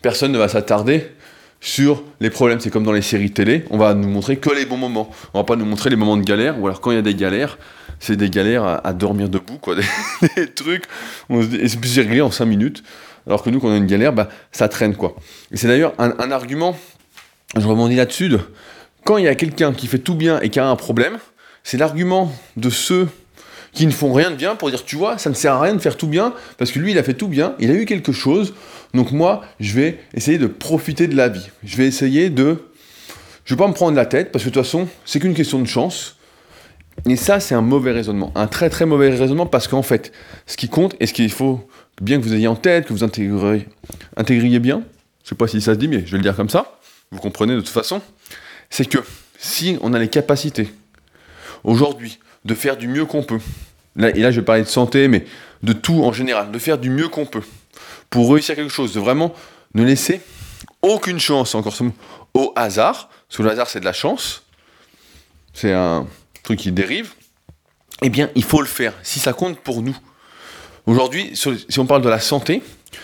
Personne 0.02 0.32
ne 0.32 0.38
va 0.38 0.48
s'attarder 0.48 1.10
sur 1.60 2.02
les 2.20 2.30
problèmes. 2.30 2.60
C'est 2.60 2.70
comme 2.70 2.84
dans 2.84 2.92
les 2.92 3.02
séries 3.02 3.30
télé, 3.30 3.64
on 3.70 3.78
va 3.78 3.94
nous 3.94 4.08
montrer 4.08 4.36
que 4.36 4.50
les 4.50 4.64
bons 4.64 4.76
moments. 4.76 5.10
On 5.34 5.38
va 5.38 5.44
pas 5.44 5.56
nous 5.56 5.64
montrer 5.64 5.90
les 5.90 5.96
moments 5.96 6.16
de 6.16 6.24
galère, 6.24 6.60
ou 6.60 6.66
alors 6.66 6.80
quand 6.80 6.90
il 6.90 6.94
y 6.94 6.98
a 6.98 7.02
des 7.02 7.14
galères, 7.14 7.58
c'est 7.98 8.16
des 8.16 8.30
galères 8.30 8.80
à, 8.84 8.92
dormir 8.92 9.28
debout, 9.28 9.58
quoi. 9.58 9.74
Des, 10.36 10.46
trucs, 10.48 10.84
et 11.30 11.68
c'est 11.68 12.00
réglé 12.02 12.20
en 12.20 12.30
5 12.30 12.44
minutes. 12.44 12.82
Alors 13.26 13.42
que 13.42 13.50
nous, 13.50 13.58
quand 13.58 13.68
on 13.68 13.72
a 13.72 13.76
une 13.76 13.86
galère, 13.86 14.12
bah, 14.12 14.28
ça 14.52 14.68
traîne, 14.68 14.94
quoi. 14.94 15.16
Et 15.50 15.56
c'est 15.56 15.66
d'ailleurs 15.66 15.94
un, 15.98 16.30
argument, 16.30 16.76
je 17.56 17.66
rebondis 17.66 17.96
là-dessus, 17.96 18.28
de, 18.28 18.38
quand 19.04 19.16
il 19.16 19.24
y 19.24 19.28
a 19.28 19.34
quelqu'un 19.34 19.72
qui 19.72 19.86
fait 19.86 19.98
tout 19.98 20.14
bien 20.14 20.40
et 20.40 20.50
qui 20.50 20.60
a 20.60 20.68
un 20.68 20.76
problème, 20.76 21.18
c'est 21.64 21.78
l'argument 21.78 22.32
de 22.56 22.70
ceux 22.70 23.08
qui 23.72 23.86
ne 23.86 23.92
font 23.92 24.12
rien 24.12 24.30
de 24.30 24.36
bien 24.36 24.56
pour 24.56 24.70
dire, 24.70 24.84
tu 24.84 24.96
vois, 24.96 25.18
ça 25.18 25.30
ne 25.30 25.34
sert 25.34 25.54
à 25.54 25.60
rien 25.60 25.74
de 25.74 25.78
faire 25.78 25.96
tout 25.96 26.08
bien, 26.08 26.34
parce 26.58 26.70
que 26.72 26.78
lui, 26.78 26.92
il 26.92 26.98
a 26.98 27.02
fait 27.02 27.14
tout 27.14 27.28
bien, 27.28 27.54
il 27.58 27.70
a 27.70 27.74
eu 27.74 27.84
quelque 27.84 28.12
chose, 28.12 28.54
donc 28.94 29.12
moi, 29.12 29.42
je 29.60 29.74
vais 29.74 29.98
essayer 30.14 30.38
de 30.38 30.46
profiter 30.46 31.06
de 31.06 31.16
la 31.16 31.28
vie. 31.28 31.48
Je 31.64 31.76
vais 31.76 31.86
essayer 31.86 32.30
de... 32.30 32.64
Je 33.44 33.54
vais 33.54 33.58
pas 33.58 33.68
me 33.68 33.74
prendre 33.74 33.96
la 33.96 34.06
tête, 34.06 34.32
parce 34.32 34.44
que 34.44 34.50
de 34.50 34.54
toute 34.54 34.64
façon, 34.64 34.88
c'est 35.04 35.20
qu'une 35.20 35.34
question 35.34 35.60
de 35.60 35.66
chance. 35.66 36.16
Et 37.08 37.16
ça, 37.16 37.40
c'est 37.40 37.54
un 37.54 37.60
mauvais 37.60 37.92
raisonnement, 37.92 38.32
un 38.34 38.46
très 38.46 38.70
très 38.70 38.86
mauvais 38.86 39.10
raisonnement, 39.10 39.46
parce 39.46 39.68
qu'en 39.68 39.82
fait, 39.82 40.12
ce 40.46 40.56
qui 40.56 40.68
compte, 40.68 40.96
et 40.98 41.06
ce 41.06 41.12
qu'il 41.12 41.30
faut 41.30 41.68
bien 42.00 42.18
que 42.18 42.24
vous 42.24 42.34
ayez 42.34 42.48
en 42.48 42.56
tête, 42.56 42.86
que 42.86 42.92
vous 42.92 43.04
intégriez, 43.04 43.68
intégriez 44.16 44.58
bien, 44.58 44.82
je 45.22 45.28
sais 45.30 45.34
pas 45.34 45.46
si 45.46 45.60
ça 45.60 45.74
se 45.74 45.78
dit, 45.78 45.88
mais 45.88 46.06
je 46.06 46.12
vais 46.12 46.16
le 46.18 46.22
dire 46.22 46.34
comme 46.34 46.48
ça, 46.48 46.78
vous 47.10 47.20
comprenez 47.20 47.54
de 47.54 47.60
toute 47.60 47.68
façon, 47.68 48.00
c'est 48.70 48.88
que 48.88 48.98
si 49.38 49.78
on 49.82 49.92
a 49.92 49.98
les 49.98 50.08
capacités, 50.08 50.72
aujourd'hui, 51.64 52.18
de 52.46 52.54
faire 52.54 52.76
du 52.76 52.88
mieux 52.88 53.04
qu'on 53.04 53.22
peut, 53.22 53.40
et 53.98 54.20
là 54.20 54.30
je 54.30 54.40
vais 54.40 54.44
parler 54.44 54.62
de 54.62 54.68
santé, 54.68 55.08
mais 55.08 55.24
de 55.62 55.72
tout 55.72 56.04
en 56.04 56.12
général, 56.12 56.50
de 56.50 56.58
faire 56.58 56.78
du 56.78 56.90
mieux 56.90 57.08
qu'on 57.08 57.26
peut 57.26 57.42
pour 58.10 58.32
réussir 58.32 58.54
quelque 58.54 58.72
chose, 58.72 58.94
de 58.94 59.00
vraiment 59.00 59.34
ne 59.74 59.84
laisser 59.84 60.20
aucune 60.82 61.18
chance, 61.18 61.54
encore 61.54 61.74
ce 61.74 61.84
mot, 61.84 61.92
au 62.34 62.52
hasard, 62.56 63.08
parce 63.28 63.38
que 63.38 63.42
le 63.42 63.50
hasard 63.50 63.68
c'est 63.68 63.80
de 63.80 63.84
la 63.84 63.92
chance, 63.92 64.44
c'est 65.52 65.72
un 65.72 66.06
truc 66.42 66.58
qui 66.58 66.72
dérive, 66.72 67.12
eh 68.02 68.08
bien 68.08 68.30
il 68.34 68.44
faut 68.44 68.60
le 68.60 68.68
faire, 68.68 68.94
si 69.02 69.18
ça 69.18 69.32
compte 69.32 69.58
pour 69.58 69.82
nous. 69.82 69.96
Aujourd'hui, 70.86 71.32
si 71.34 71.80
on 71.80 71.86
parle 71.86 72.02
de 72.02 72.08
la 72.08 72.20
santé, 72.20 72.62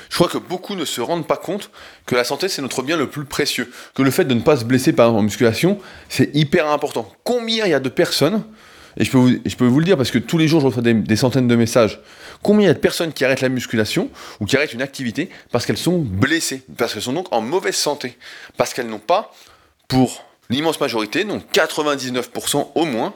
je 0.09 0.15
crois 0.15 0.29
que 0.29 0.39
beaucoup 0.39 0.77
ne 0.77 0.85
se 0.85 1.01
rendent 1.01 1.27
pas 1.27 1.37
compte 1.37 1.71
que 2.07 2.15
la 2.15 2.23
santé, 2.23 2.49
c'est 2.49 2.63
notre 2.63 2.83
bien 2.83 2.97
le 2.97 3.09
plus 3.11 3.25
précieux. 3.25 3.73
Que 3.95 4.03
le 4.03 4.11
fait 4.13 4.25
de 4.25 4.35
ne 4.35 4.41
pas 4.41 4.57
se 4.57 4.65
blesser, 4.65 4.93
par 4.93 5.07
exemple, 5.07 5.21
en 5.21 5.23
musculation, 5.25 5.79
c'est 6.09 6.31
hyper 6.35 6.69
important. 6.69 7.11
Combien 7.25 7.67
il 7.67 7.71
y 7.71 7.75
a 7.75 7.81
de 7.81 7.89
personnes 7.89 8.45
et 8.97 9.05
je 9.05 9.11
peux, 9.11 9.67
vous, 9.67 9.79
le 9.79 9.85
dire 9.85 9.97
parce 9.97 10.11
que 10.11 10.19
tous 10.19 10.39
les 10.39 10.49
jours 10.49 10.61
je 10.61 10.67
reçois 10.67 10.83
des, 10.83 11.17
centaines 11.17 11.49
de 11.49 11.57
messages, 11.57 12.01
combien 12.43 12.65
il 12.65 12.67
y 12.67 12.71
a 12.71 12.75
de 12.75 12.79
personnes 12.79 13.13
qui 13.13 13.25
arrêtent 13.25 13.41
la 13.41 13.49
musculation 13.49 14.11
ou 14.41 14.47
qui 14.47 14.57
arrêtent 14.57 14.75
une 14.75 14.83
activité 14.83 15.29
parce 15.51 15.67
qu'elles 15.67 15.79
sont 15.79 15.99
blessées, 15.99 16.63
parce 16.77 16.93
qu'elles 16.93 17.03
sont 17.03 17.13
donc 17.13 17.33
en 17.33 17.41
mauvaise 17.41 17.77
santé, 17.77 18.19
parce 18.57 18.75
qu'elles 18.75 18.89
n'ont 18.89 18.99
pas, 18.99 19.33
pour 19.89 20.25
l'immense 20.51 20.81
majorité, 20.81 21.25
donc 21.25 21.43
99% 21.53 22.69
au 22.75 22.85
moins, 22.85 23.15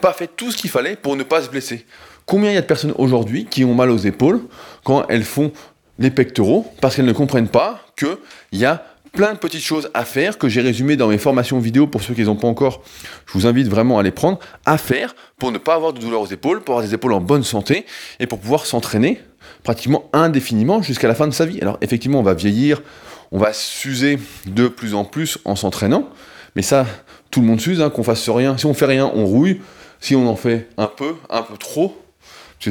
pas 0.00 0.12
fait 0.12 0.28
tout 0.28 0.50
ce 0.50 0.56
qu'il 0.56 0.70
fallait 0.70 0.96
pour 0.96 1.16
ne 1.16 1.22
pas 1.22 1.42
se 1.42 1.48
blesser. 1.48 1.86
Combien 2.26 2.50
il 2.50 2.54
y 2.54 2.58
a 2.58 2.62
de 2.62 2.66
personnes 2.66 2.94
aujourd'hui 2.96 3.46
qui 3.46 3.64
ont 3.64 3.74
mal 3.74 3.90
aux 3.90 3.98
épaules 3.98 4.40
quand 4.82 5.06
elles 5.08 5.24
font 5.24 5.52
les 5.98 6.10
pectoraux 6.10 6.72
parce 6.80 6.96
qu'elles 6.96 7.04
ne 7.04 7.12
comprennent 7.12 7.48
pas 7.48 7.86
qu'il 7.96 8.18
y 8.52 8.64
a 8.64 8.84
plein 9.14 9.32
de 9.32 9.38
petites 9.38 9.62
choses 9.62 9.90
à 9.94 10.04
faire 10.04 10.38
que 10.38 10.48
j'ai 10.48 10.60
résumées 10.60 10.96
dans 10.96 11.06
mes 11.06 11.18
formations 11.18 11.60
vidéo 11.60 11.86
pour 11.86 12.02
ceux 12.02 12.14
qui 12.14 12.24
n'ont 12.24 12.34
pas 12.34 12.48
encore. 12.48 12.82
Je 13.26 13.32
vous 13.32 13.46
invite 13.46 13.68
vraiment 13.68 13.98
à 13.98 14.02
les 14.02 14.10
prendre, 14.10 14.40
à 14.66 14.76
faire 14.76 15.14
pour 15.38 15.52
ne 15.52 15.58
pas 15.58 15.74
avoir 15.74 15.92
de 15.92 16.00
douleur 16.00 16.20
aux 16.20 16.26
épaules, 16.26 16.62
pour 16.62 16.74
avoir 16.74 16.86
des 16.86 16.94
épaules 16.94 17.12
en 17.12 17.20
bonne 17.20 17.44
santé 17.44 17.86
et 18.18 18.26
pour 18.26 18.40
pouvoir 18.40 18.66
s'entraîner 18.66 19.20
pratiquement 19.62 20.10
indéfiniment 20.12 20.82
jusqu'à 20.82 21.06
la 21.06 21.14
fin 21.14 21.28
de 21.28 21.32
sa 21.32 21.46
vie. 21.46 21.60
Alors 21.60 21.78
effectivement, 21.80 22.18
on 22.18 22.24
va 22.24 22.34
vieillir, 22.34 22.82
on 23.30 23.38
va 23.38 23.52
s'user 23.52 24.18
de 24.46 24.66
plus 24.66 24.94
en 24.94 25.04
plus 25.04 25.38
en 25.44 25.54
s'entraînant, 25.54 26.08
mais 26.56 26.62
ça, 26.62 26.84
tout 27.30 27.40
le 27.40 27.46
monde 27.46 27.60
s'use, 27.60 27.80
hein, 27.80 27.90
qu'on 27.90 28.02
fasse 28.02 28.28
rien. 28.28 28.58
Si 28.58 28.66
on 28.66 28.74
fait 28.74 28.86
rien, 28.86 29.10
on 29.14 29.24
rouille. 29.24 29.60
Si 30.00 30.14
on 30.14 30.28
en 30.28 30.36
fait 30.36 30.68
un 30.76 30.86
peu, 30.86 31.14
un 31.30 31.42
peu 31.42 31.56
trop, 31.56 31.96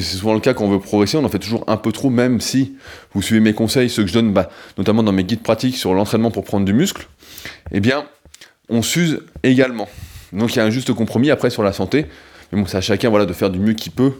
c'est 0.01 0.17
souvent 0.17 0.33
le 0.33 0.39
cas 0.39 0.53
quand 0.53 0.65
on 0.65 0.69
veut 0.69 0.79
progresser, 0.79 1.17
on 1.17 1.23
en 1.23 1.29
fait 1.29 1.39
toujours 1.39 1.63
un 1.67 1.77
peu 1.77 1.91
trop, 1.91 2.09
même 2.09 2.41
si 2.41 2.75
vous 3.13 3.21
suivez 3.21 3.39
mes 3.39 3.53
conseils, 3.53 3.89
ceux 3.89 4.03
que 4.03 4.09
je 4.09 4.13
donne, 4.13 4.33
bah, 4.33 4.50
notamment 4.77 5.03
dans 5.03 5.12
mes 5.12 5.23
guides 5.23 5.43
pratiques 5.43 5.77
sur 5.77 5.93
l'entraînement 5.93 6.31
pour 6.31 6.43
prendre 6.43 6.65
du 6.65 6.73
muscle, 6.73 7.07
eh 7.71 7.79
bien, 7.79 8.05
on 8.69 8.81
s'use 8.81 9.21
également. 9.43 9.88
Donc 10.31 10.55
il 10.55 10.57
y 10.57 10.59
a 10.59 10.65
un 10.65 10.69
juste 10.69 10.93
compromis 10.93 11.31
après 11.31 11.50
sur 11.50 11.63
la 11.63 11.73
santé. 11.73 12.05
Mais 12.51 12.59
bon, 12.59 12.67
c'est 12.67 12.77
à 12.77 12.81
chacun 12.81 13.12
de 13.25 13.33
faire 13.33 13.50
du 13.50 13.59
mieux 13.59 13.73
qu'il 13.73 13.91
peut 13.91 14.13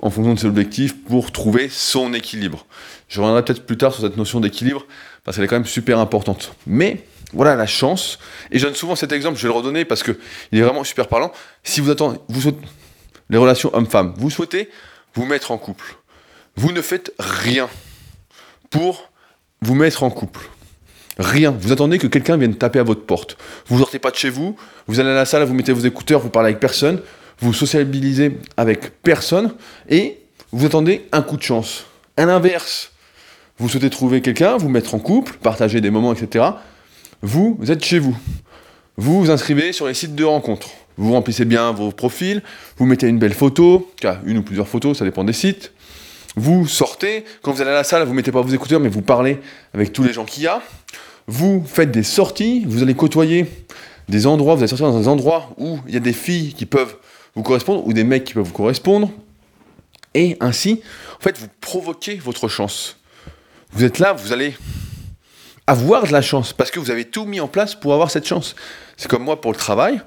en 0.00 0.10
fonction 0.10 0.34
de 0.34 0.38
ses 0.38 0.46
objectifs 0.46 1.04
pour 1.04 1.32
trouver 1.32 1.68
son 1.68 2.14
équilibre. 2.14 2.66
Je 3.08 3.20
reviendrai 3.20 3.44
peut-être 3.44 3.66
plus 3.66 3.76
tard 3.76 3.92
sur 3.92 4.02
cette 4.02 4.16
notion 4.16 4.40
d'équilibre 4.40 4.86
parce 5.24 5.36
qu'elle 5.36 5.44
est 5.44 5.48
quand 5.48 5.56
même 5.56 5.66
super 5.66 5.98
importante. 5.98 6.54
Mais 6.66 7.04
voilà 7.32 7.56
la 7.56 7.66
chance, 7.66 8.18
et 8.50 8.58
je 8.58 8.64
donne 8.64 8.74
souvent 8.74 8.96
cet 8.96 9.12
exemple, 9.12 9.36
je 9.36 9.42
vais 9.42 9.52
le 9.52 9.58
redonner 9.58 9.84
parce 9.84 10.02
qu'il 10.02 10.16
est 10.52 10.62
vraiment 10.62 10.84
super 10.84 11.08
parlant. 11.08 11.32
Si 11.62 11.80
vous 11.80 11.90
attendez, 11.90 12.18
vous 12.28 12.52
les 13.30 13.36
relations 13.36 13.70
homme-femme, 13.74 14.14
vous 14.16 14.30
souhaitez 14.30 14.70
vous 15.18 15.26
mettre 15.26 15.50
en 15.50 15.58
couple. 15.58 15.96
Vous 16.54 16.70
ne 16.70 16.80
faites 16.80 17.12
rien 17.18 17.68
pour 18.70 19.10
vous 19.62 19.74
mettre 19.74 20.04
en 20.04 20.10
couple. 20.10 20.48
Rien. 21.18 21.50
Vous 21.50 21.72
attendez 21.72 21.98
que 21.98 22.06
quelqu'un 22.06 22.36
vienne 22.36 22.54
taper 22.54 22.78
à 22.78 22.84
votre 22.84 23.04
porte. 23.04 23.36
Vous 23.66 23.74
ne 23.74 23.80
sortez 23.80 23.98
pas 23.98 24.12
de 24.12 24.16
chez 24.16 24.30
vous, 24.30 24.54
vous 24.86 25.00
allez 25.00 25.10
à 25.10 25.14
la 25.14 25.24
salle, 25.24 25.42
vous 25.42 25.54
mettez 25.54 25.72
vos 25.72 25.84
écouteurs, 25.84 26.20
vous 26.20 26.30
parlez 26.30 26.50
avec 26.50 26.60
personne, 26.60 27.02
vous 27.40 27.52
sociabilisez 27.52 28.38
avec 28.56 29.02
personne, 29.02 29.54
et 29.88 30.20
vous 30.52 30.66
attendez 30.66 31.08
un 31.10 31.22
coup 31.22 31.36
de 31.36 31.42
chance. 31.42 31.86
À 32.16 32.24
l'inverse, 32.24 32.92
vous 33.58 33.68
souhaitez 33.68 33.90
trouver 33.90 34.22
quelqu'un, 34.22 34.56
vous 34.56 34.68
mettre 34.68 34.94
en 34.94 35.00
couple, 35.00 35.32
partager 35.42 35.80
des 35.80 35.90
moments, 35.90 36.12
etc. 36.12 36.44
Vous 37.22 37.58
êtes 37.66 37.84
chez 37.84 37.98
vous. 37.98 38.16
Vous 38.96 39.18
vous 39.18 39.30
inscrivez 39.32 39.72
sur 39.72 39.88
les 39.88 39.94
sites 39.94 40.14
de 40.14 40.22
rencontres 40.22 40.70
vous 40.98 41.12
remplissez 41.12 41.44
bien 41.44 41.72
vos 41.72 41.92
profils, 41.92 42.42
vous 42.76 42.84
mettez 42.84 43.06
une 43.06 43.18
belle 43.18 43.32
photo, 43.32 43.90
une 44.26 44.38
ou 44.38 44.42
plusieurs 44.42 44.68
photos, 44.68 44.98
ça 44.98 45.04
dépend 45.04 45.24
des 45.24 45.32
sites. 45.32 45.72
Vous 46.36 46.66
sortez, 46.66 47.24
quand 47.42 47.52
vous 47.52 47.60
allez 47.62 47.70
à 47.70 47.74
la 47.74 47.84
salle, 47.84 48.04
vous 48.04 48.14
mettez 48.14 48.32
pas 48.32 48.42
vos 48.42 48.52
écouteurs, 48.52 48.80
mais 48.80 48.88
vous 48.88 49.02
parlez 49.02 49.40
avec 49.74 49.92
tous 49.92 50.02
les 50.02 50.12
gens 50.12 50.24
qu'il 50.24 50.42
y 50.42 50.46
a. 50.46 50.60
Vous 51.26 51.64
faites 51.66 51.90
des 51.90 52.02
sorties, 52.02 52.64
vous 52.66 52.82
allez 52.82 52.94
côtoyer 52.94 53.46
des 54.08 54.26
endroits, 54.26 54.54
vous 54.54 54.60
allez 54.60 54.68
sortir 54.68 54.90
dans 54.90 55.08
un 55.08 55.12
endroit 55.12 55.50
où 55.56 55.78
il 55.86 55.94
y 55.94 55.96
a 55.96 56.00
des 56.00 56.12
filles 56.12 56.52
qui 56.54 56.66
peuvent 56.66 56.96
vous 57.34 57.42
correspondre 57.42 57.86
ou 57.86 57.92
des 57.92 58.04
mecs 58.04 58.24
qui 58.24 58.34
peuvent 58.34 58.46
vous 58.46 58.52
correspondre. 58.52 59.10
Et 60.14 60.36
ainsi, 60.40 60.80
en 61.18 61.22
fait, 61.22 61.38
vous 61.38 61.48
provoquez 61.60 62.16
votre 62.16 62.48
chance. 62.48 62.96
Vous 63.72 63.84
êtes 63.84 63.98
là, 63.98 64.14
vous 64.14 64.32
allez 64.32 64.56
avoir 65.66 66.06
de 66.06 66.12
la 66.12 66.22
chance 66.22 66.52
parce 66.52 66.70
que 66.70 66.80
vous 66.80 66.90
avez 66.90 67.04
tout 67.04 67.26
mis 67.26 67.40
en 67.40 67.48
place 67.48 67.74
pour 67.74 67.92
avoir 67.92 68.10
cette 68.10 68.26
chance. 68.26 68.56
C'est 68.96 69.08
comme 69.08 69.22
moi 69.22 69.40
pour 69.40 69.52
le 69.52 69.58
travail 69.58 70.00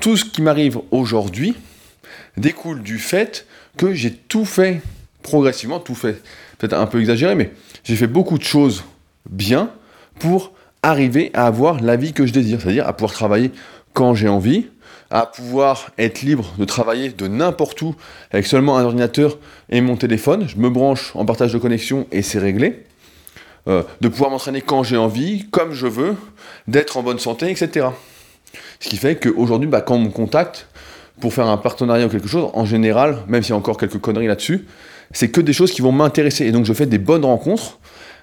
tout 0.00 0.16
ce 0.16 0.24
qui 0.24 0.42
m'arrive 0.42 0.78
aujourd'hui 0.90 1.54
découle 2.36 2.82
du 2.82 2.98
fait 2.98 3.46
que 3.76 3.94
j'ai 3.94 4.12
tout 4.12 4.44
fait 4.44 4.80
progressivement, 5.22 5.80
tout 5.80 5.94
fait, 5.94 6.22
peut-être 6.58 6.74
un 6.74 6.86
peu 6.86 7.00
exagéré, 7.00 7.34
mais 7.34 7.52
j'ai 7.84 7.96
fait 7.96 8.06
beaucoup 8.06 8.38
de 8.38 8.44
choses 8.44 8.84
bien 9.28 9.70
pour 10.18 10.52
arriver 10.82 11.30
à 11.34 11.46
avoir 11.46 11.80
la 11.80 11.96
vie 11.96 12.12
que 12.12 12.26
je 12.26 12.32
désire, 12.32 12.60
c'est-à-dire 12.60 12.86
à 12.86 12.92
pouvoir 12.92 13.12
travailler 13.12 13.50
quand 13.92 14.14
j'ai 14.14 14.28
envie, 14.28 14.66
à 15.10 15.26
pouvoir 15.26 15.90
être 15.98 16.22
libre 16.22 16.52
de 16.58 16.64
travailler 16.64 17.10
de 17.10 17.28
n'importe 17.28 17.80
où 17.82 17.94
avec 18.30 18.46
seulement 18.46 18.76
un 18.76 18.84
ordinateur 18.84 19.38
et 19.70 19.80
mon 19.80 19.96
téléphone. 19.96 20.46
Je 20.48 20.56
me 20.56 20.68
branche 20.68 21.12
en 21.14 21.24
partage 21.24 21.52
de 21.52 21.58
connexion 21.58 22.06
et 22.12 22.22
c'est 22.22 22.38
réglé. 22.38 22.84
Euh, 23.68 23.82
de 24.00 24.08
pouvoir 24.08 24.30
m'entraîner 24.30 24.60
quand 24.60 24.84
j'ai 24.84 24.96
envie, 24.96 25.46
comme 25.50 25.72
je 25.72 25.88
veux, 25.88 26.14
d'être 26.68 26.96
en 26.96 27.02
bonne 27.02 27.18
santé, 27.18 27.50
etc. 27.50 27.88
Ce 28.80 28.88
qui 28.88 28.96
fait 28.96 29.16
qu'aujourd'hui, 29.16 29.68
bah, 29.68 29.80
quand 29.80 29.96
on 29.96 30.00
me 30.00 30.10
contacte 30.10 30.66
pour 31.20 31.32
faire 31.32 31.46
un 31.46 31.56
partenariat 31.56 32.06
ou 32.06 32.08
quelque 32.08 32.28
chose, 32.28 32.50
en 32.52 32.64
général, 32.64 33.18
même 33.28 33.42
s'il 33.42 33.50
y 33.50 33.52
a 33.54 33.56
encore 33.56 33.78
quelques 33.78 33.98
conneries 33.98 34.26
là-dessus, 34.26 34.66
c'est 35.12 35.30
que 35.30 35.40
des 35.40 35.52
choses 35.52 35.72
qui 35.72 35.82
vont 35.82 35.92
m'intéresser. 35.92 36.46
Et 36.46 36.52
donc 36.52 36.64
je 36.64 36.72
fais 36.72 36.86
des 36.86 36.98
bonnes 36.98 37.24
rencontres. 37.24 37.78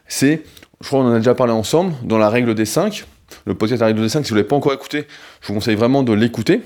C'est, 0.07 0.43
je 0.81 0.87
crois 0.87 0.99
qu'on 1.01 1.07
en 1.07 1.13
a 1.13 1.17
déjà 1.17 1.33
parlé 1.33 1.53
ensemble, 1.53 1.93
dans 2.03 2.17
la 2.17 2.29
règle 2.29 2.55
des 2.55 2.65
5, 2.65 3.05
le 3.45 3.55
podcast 3.55 3.79
La 3.79 3.87
règle 3.87 4.01
des 4.01 4.09
5, 4.09 4.23
si 4.23 4.29
vous 4.29 4.35
ne 4.35 4.39
l'avez 4.39 4.47
pas 4.47 4.55
encore 4.55 4.73
écouté, 4.73 5.07
je 5.41 5.47
vous 5.47 5.53
conseille 5.53 5.75
vraiment 5.75 6.03
de 6.03 6.13
l'écouter. 6.13 6.61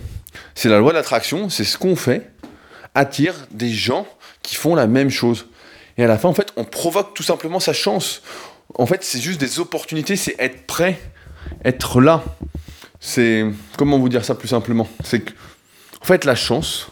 C'est 0.55 0.69
la 0.69 0.79
loi 0.79 0.91
de 0.91 0.97
l'attraction, 0.97 1.49
c'est 1.49 1.63
ce 1.63 1.77
qu'on 1.77 1.95
fait, 1.95 2.31
attire 2.95 3.33
des 3.51 3.69
gens 3.69 4.07
qui 4.41 4.55
font 4.55 4.75
la 4.75 4.87
même 4.87 5.09
chose. 5.09 5.47
Et 5.97 6.03
à 6.03 6.07
la 6.07 6.17
fin, 6.17 6.29
en 6.29 6.33
fait, 6.33 6.51
on 6.57 6.63
provoque 6.63 7.13
tout 7.13 7.23
simplement 7.23 7.59
sa 7.59 7.73
chance. 7.73 8.21
En 8.75 8.85
fait, 8.85 9.03
c'est 9.03 9.19
juste 9.19 9.39
des 9.39 9.59
opportunités, 9.59 10.15
c'est 10.15 10.35
être 10.39 10.65
prêt, 10.67 10.99
être 11.63 12.01
là 12.01 12.23
c'est. 12.99 13.45
Comment 13.77 13.99
vous 13.99 14.09
dire 14.09 14.25
ça 14.25 14.35
plus 14.35 14.47
simplement? 14.47 14.87
C'est 15.03 15.21
que, 15.21 15.31
en 16.01 16.05
fait, 16.05 16.25
la 16.25 16.35
chance 16.35 16.87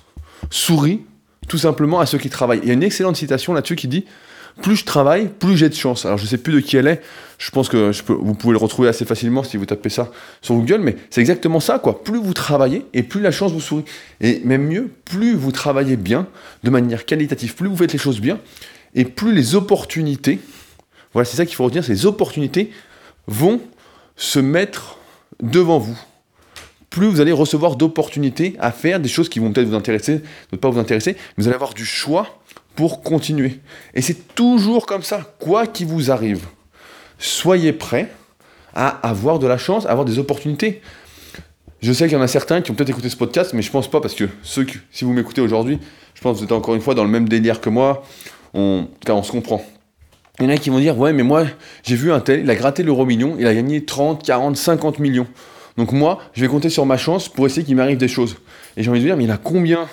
sourit 0.49 1.01
tout 1.47 1.57
simplement 1.57 1.99
à 1.99 2.05
ceux 2.05 2.17
qui 2.17 2.29
travaillent. 2.29 2.59
Il 2.63 2.67
y 2.67 2.71
a 2.71 2.73
une 2.73 2.83
excellente 2.83 3.15
citation 3.15 3.53
là-dessus 3.53 3.75
qui 3.75 3.87
dit 3.87 4.05
Plus 4.61 4.77
je 4.77 4.85
travaille, 4.85 5.27
plus 5.27 5.57
j'ai 5.57 5.69
de 5.69 5.75
chance. 5.75 6.05
Alors, 6.05 6.17
je 6.17 6.23
ne 6.23 6.27
sais 6.27 6.37
plus 6.37 6.53
de 6.53 6.59
qui 6.59 6.77
elle 6.77 6.87
est. 6.87 7.01
Je 7.37 7.51
pense 7.51 7.69
que 7.69 7.91
vous 8.07 8.33
pouvez 8.33 8.53
le 8.53 8.57
retrouver 8.57 8.87
assez 8.87 9.05
facilement 9.05 9.43
si 9.43 9.57
vous 9.57 9.65
tapez 9.65 9.89
ça 9.89 10.11
sur 10.41 10.55
Google, 10.55 10.79
mais 10.79 10.95
c'est 11.09 11.21
exactement 11.21 11.59
ça, 11.59 11.79
quoi. 11.79 12.03
Plus 12.03 12.19
vous 12.19 12.33
travaillez 12.33 12.85
et 12.93 13.03
plus 13.03 13.21
la 13.21 13.31
chance 13.31 13.51
vous 13.51 13.59
sourit. 13.59 13.85
Et 14.21 14.41
même 14.45 14.67
mieux, 14.67 14.89
plus 15.05 15.35
vous 15.35 15.51
travaillez 15.51 15.97
bien, 15.97 16.27
de 16.63 16.69
manière 16.69 17.05
qualitative, 17.05 17.55
plus 17.55 17.67
vous 17.67 17.77
faites 17.77 17.93
les 17.93 17.99
choses 17.99 18.21
bien, 18.21 18.39
et 18.95 19.05
plus 19.05 19.33
les 19.33 19.55
opportunités, 19.55 20.39
voilà, 21.13 21.25
c'est 21.25 21.37
ça 21.37 21.45
qu'il 21.45 21.55
faut 21.55 21.65
retenir, 21.65 21.83
ces 21.83 22.05
opportunités 22.05 22.71
vont 23.27 23.59
se 24.15 24.39
mettre 24.39 24.97
devant 25.41 25.79
vous, 25.79 25.97
plus 26.89 27.07
vous 27.07 27.21
allez 27.21 27.31
recevoir 27.31 27.75
d'opportunités 27.75 28.55
à 28.59 28.71
faire 28.71 28.99
des 28.99 29.09
choses 29.09 29.29
qui 29.29 29.39
vont 29.39 29.51
peut-être 29.51 29.67
vous 29.67 29.75
intéresser, 29.75 30.21
ne 30.51 30.57
pas 30.57 30.69
vous 30.69 30.79
intéresser, 30.79 31.17
vous 31.37 31.47
allez 31.47 31.55
avoir 31.55 31.73
du 31.73 31.85
choix 31.85 32.39
pour 32.75 33.01
continuer. 33.01 33.59
Et 33.93 34.01
c'est 34.01 34.35
toujours 34.35 34.85
comme 34.85 35.03
ça, 35.03 35.35
quoi 35.39 35.67
qu'il 35.67 35.87
vous 35.87 36.11
arrive. 36.11 36.45
Soyez 37.19 37.73
prêts 37.73 38.11
à 38.73 38.87
avoir 39.07 39.39
de 39.39 39.47
la 39.47 39.57
chance, 39.57 39.85
à 39.85 39.91
avoir 39.91 40.05
des 40.05 40.19
opportunités. 40.19 40.81
Je 41.81 41.93
sais 41.93 42.05
qu'il 42.07 42.17
y 42.17 42.19
en 42.19 42.23
a 42.23 42.27
certains 42.27 42.61
qui 42.61 42.71
ont 42.71 42.73
peut-être 42.73 42.89
écouté 42.89 43.09
ce 43.09 43.15
podcast, 43.15 43.53
mais 43.53 43.61
je 43.61 43.71
pense 43.71 43.89
pas 43.89 44.01
parce 44.01 44.15
que 44.15 44.25
ceux 44.43 44.65
si 44.91 45.05
vous 45.05 45.13
m'écoutez 45.13 45.41
aujourd'hui, 45.41 45.79
je 46.13 46.21
pense 46.21 46.33
que 46.33 46.39
vous 46.39 46.45
êtes 46.45 46.51
encore 46.51 46.75
une 46.75 46.81
fois 46.81 46.95
dans 46.95 47.03
le 47.03 47.09
même 47.09 47.27
délire 47.29 47.61
que 47.61 47.69
moi. 47.69 48.03
On, 48.53 48.87
cas, 49.05 49.13
on 49.13 49.23
se 49.23 49.31
comprend. 49.31 49.63
Il 50.39 50.45
y 50.45 50.47
en 50.47 50.49
a 50.51 50.57
qui 50.57 50.69
vont 50.69 50.79
dire 50.79 50.97
Ouais, 50.97 51.13
mais 51.13 51.23
moi, 51.23 51.45
j'ai 51.83 51.95
vu 51.95 52.11
un 52.11 52.19
tel, 52.19 52.41
il 52.41 52.49
a 52.49 52.55
gratté 52.55 52.83
l'euro 52.83 53.05
million, 53.05 53.35
il 53.39 53.47
a 53.47 53.53
gagné 53.53 53.85
30, 53.85 54.23
40, 54.23 54.57
50 54.57 54.99
millions. 54.99 55.27
Donc 55.77 55.91
moi, 55.91 56.19
je 56.33 56.41
vais 56.41 56.47
compter 56.47 56.69
sur 56.69 56.85
ma 56.85 56.97
chance 56.97 57.29
pour 57.29 57.45
essayer 57.45 57.65
qu'il 57.65 57.75
m'arrive 57.75 57.97
des 57.97 58.07
choses. 58.07 58.37
Et 58.77 58.83
j'ai 58.83 58.89
envie 58.89 58.99
de 58.99 59.05
dire 59.05 59.17
Mais 59.17 59.23
il 59.23 59.27
y 59.27 59.31
en 59.31 59.35
a 59.35 59.37
combien 59.37 59.87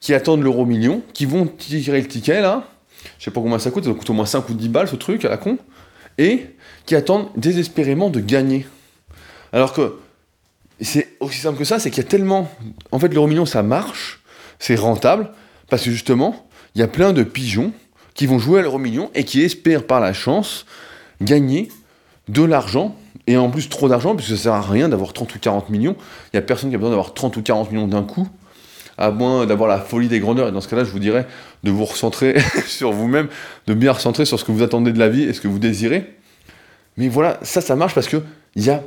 qui 0.00 0.14
attendent 0.14 0.42
l'euro 0.42 0.66
million, 0.66 1.02
qui 1.12 1.26
vont 1.26 1.46
tirer 1.46 2.00
le 2.00 2.08
ticket 2.08 2.40
là? 2.40 2.64
Je 3.18 3.24
sais 3.24 3.30
pas 3.30 3.40
combien 3.40 3.58
ça 3.58 3.70
coûte, 3.70 3.84
ça 3.84 3.92
coûte 3.92 4.08
au 4.08 4.14
moins 4.14 4.26
5 4.26 4.48
ou 4.48 4.54
10 4.54 4.68
balles 4.68 4.88
ce 4.88 4.96
truc 4.96 5.24
à 5.24 5.28
la 5.28 5.36
con. 5.36 5.58
Et 6.16 6.46
qui 6.86 6.94
attendent 6.94 7.28
désespérément 7.36 8.08
de 8.08 8.20
gagner. 8.20 8.66
Alors 9.52 9.72
que 9.72 9.98
c'est 10.80 11.16
aussi 11.20 11.40
simple 11.40 11.58
que 11.58 11.64
ça, 11.64 11.78
c'est 11.78 11.90
qu'il 11.90 12.02
y 12.02 12.06
a 12.06 12.08
tellement. 12.08 12.50
En 12.90 12.98
fait, 12.98 13.08
l'euro 13.08 13.26
million, 13.26 13.46
ça 13.46 13.62
marche, 13.62 14.20
c'est 14.58 14.74
rentable, 14.76 15.30
parce 15.68 15.82
que 15.84 15.90
justement, 15.90 16.46
il 16.74 16.80
y 16.80 16.84
a 16.84 16.88
plein 16.88 17.12
de 17.12 17.22
pigeons 17.22 17.72
qui 18.14 18.26
vont 18.26 18.38
jouer 18.38 18.60
à 18.60 18.62
l'euro 18.62 18.78
million 18.78 19.10
et 19.14 19.24
qui 19.24 19.42
espèrent 19.42 19.84
par 19.84 20.00
la 20.00 20.12
chance 20.12 20.66
gagner 21.20 21.68
de 22.28 22.42
l'argent 22.42 22.96
et 23.26 23.36
en 23.36 23.50
plus 23.50 23.68
trop 23.68 23.88
d'argent 23.88 24.14
puisque 24.14 24.36
ça 24.36 24.42
sert 24.44 24.52
à 24.52 24.62
rien 24.62 24.88
d'avoir 24.88 25.12
30 25.12 25.34
ou 25.34 25.38
40 25.38 25.70
millions. 25.70 25.96
Il 26.26 26.36
n'y 26.36 26.38
a 26.38 26.42
personne 26.42 26.70
qui 26.70 26.76
a 26.76 26.78
besoin 26.78 26.90
d'avoir 26.90 27.14
30 27.14 27.36
ou 27.36 27.42
40 27.42 27.72
millions 27.72 27.88
d'un 27.88 28.02
coup, 28.02 28.28
à 28.96 29.10
moins 29.10 29.46
d'avoir 29.46 29.68
la 29.68 29.78
folie 29.78 30.08
des 30.08 30.20
grandeurs. 30.20 30.48
Et 30.48 30.52
dans 30.52 30.60
ce 30.60 30.68
cas-là, 30.68 30.84
je 30.84 30.90
vous 30.90 30.98
dirais 30.98 31.26
de 31.62 31.70
vous 31.70 31.84
recentrer 31.84 32.36
sur 32.66 32.92
vous-même, 32.92 33.28
de 33.66 33.74
bien 33.74 33.92
recentrer 33.92 34.24
sur 34.24 34.38
ce 34.38 34.44
que 34.44 34.52
vous 34.52 34.62
attendez 34.62 34.92
de 34.92 34.98
la 34.98 35.08
vie 35.08 35.24
et 35.24 35.32
ce 35.32 35.40
que 35.40 35.48
vous 35.48 35.58
désirez. 35.58 36.14
Mais 36.96 37.08
voilà, 37.08 37.38
ça, 37.42 37.60
ça 37.60 37.74
marche 37.76 37.94
parce 37.94 38.06
qu'il 38.06 38.22
y 38.56 38.70
a 38.70 38.82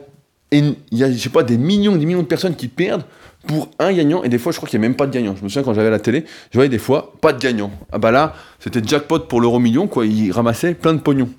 il 0.51 0.75
y 0.91 1.03
a, 1.03 1.11
je 1.11 1.17
sais 1.17 1.29
pas, 1.29 1.43
des 1.43 1.57
millions 1.57 1.95
des 1.97 2.05
millions 2.05 2.21
de 2.21 2.27
personnes 2.27 2.55
qui 2.55 2.69
perdent 2.69 3.03
pour 3.47 3.71
un 3.79 3.93
gagnant, 3.93 4.23
et 4.23 4.29
des 4.29 4.37
fois, 4.37 4.51
je 4.51 4.57
crois 4.57 4.69
qu'il 4.69 4.79
n'y 4.79 4.85
a 4.85 4.89
même 4.89 4.97
pas 4.97 5.07
de 5.07 5.11
gagnant. 5.11 5.35
Je 5.35 5.43
me 5.43 5.49
souviens 5.49 5.63
quand 5.63 5.73
j'avais 5.73 5.89
la 5.89 5.99
télé, 5.99 6.25
je 6.51 6.57
voyais 6.57 6.69
des 6.69 6.77
fois 6.77 7.13
pas 7.21 7.33
de 7.33 7.39
gagnant. 7.39 7.71
Ah 7.91 7.97
bah 7.97 8.11
là, 8.11 8.35
c'était 8.59 8.81
jackpot 8.85 9.19
pour 9.19 9.41
l'euro 9.41 9.59
million, 9.59 9.87
quoi. 9.87 10.05
Il 10.05 10.31
ramassait 10.31 10.73
plein 10.73 10.93
de 10.93 10.99
pognon. 10.99 11.29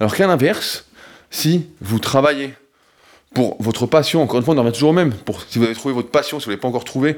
Alors 0.00 0.14
qu'à 0.14 0.26
l'inverse, 0.26 0.86
si 1.30 1.68
vous 1.80 1.98
travaillez 1.98 2.54
pour 3.32 3.56
votre 3.62 3.86
passion, 3.86 4.22
encore 4.22 4.38
une 4.38 4.44
fois, 4.44 4.54
on 4.54 4.58
en 4.58 4.62
revient 4.62 4.72
toujours 4.74 4.90
au 4.90 4.94
même. 4.94 5.14
Si 5.48 5.58
vous 5.58 5.64
avez 5.64 5.74
trouvé 5.74 5.94
votre 5.94 6.10
passion, 6.10 6.38
si 6.38 6.44
vous 6.44 6.50
ne 6.50 6.54
l'avez 6.56 6.60
pas 6.60 6.68
encore 6.68 6.84
trouvé, 6.84 7.16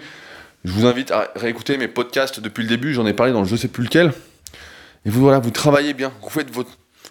je 0.65 0.73
vous 0.73 0.87
invite 0.87 1.11
à 1.11 1.31
réécouter 1.35 1.77
mes 1.77 1.89
podcasts 1.89 2.41
depuis 2.41 2.63
le 2.63 2.69
début. 2.69 2.95
J'en 2.95 3.07
ai 3.07 3.13
parlé 3.13 3.33
dans 3.33 3.41
le 3.41 3.49
je 3.49 3.57
sais 3.57 3.69
plus 3.69 3.85
lequel. 3.85 4.13
Et 5.07 5.11
vous, 5.11 5.21
voilà, 5.21 5.39
vous 5.39 5.51
travaillez 5.51 5.95
bien. 5.95 6.13
Vous 6.23 6.31
faites 6.31 6.51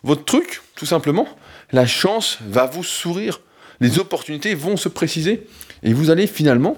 votre 0.04 0.25
truc, 0.25 0.62
tout 0.75 0.86
simplement. 0.86 1.28
La 1.72 1.86
chance 1.86 2.38
va 2.48 2.66
vous 2.66 2.84
sourire. 2.84 3.42
Les 3.80 4.00
opportunités 4.00 4.56
vont 4.56 4.78
se 4.78 4.88
préciser. 4.88 5.48
Et 5.84 5.94
vous 5.94 6.10
allez 6.10 6.28
finalement 6.28 6.78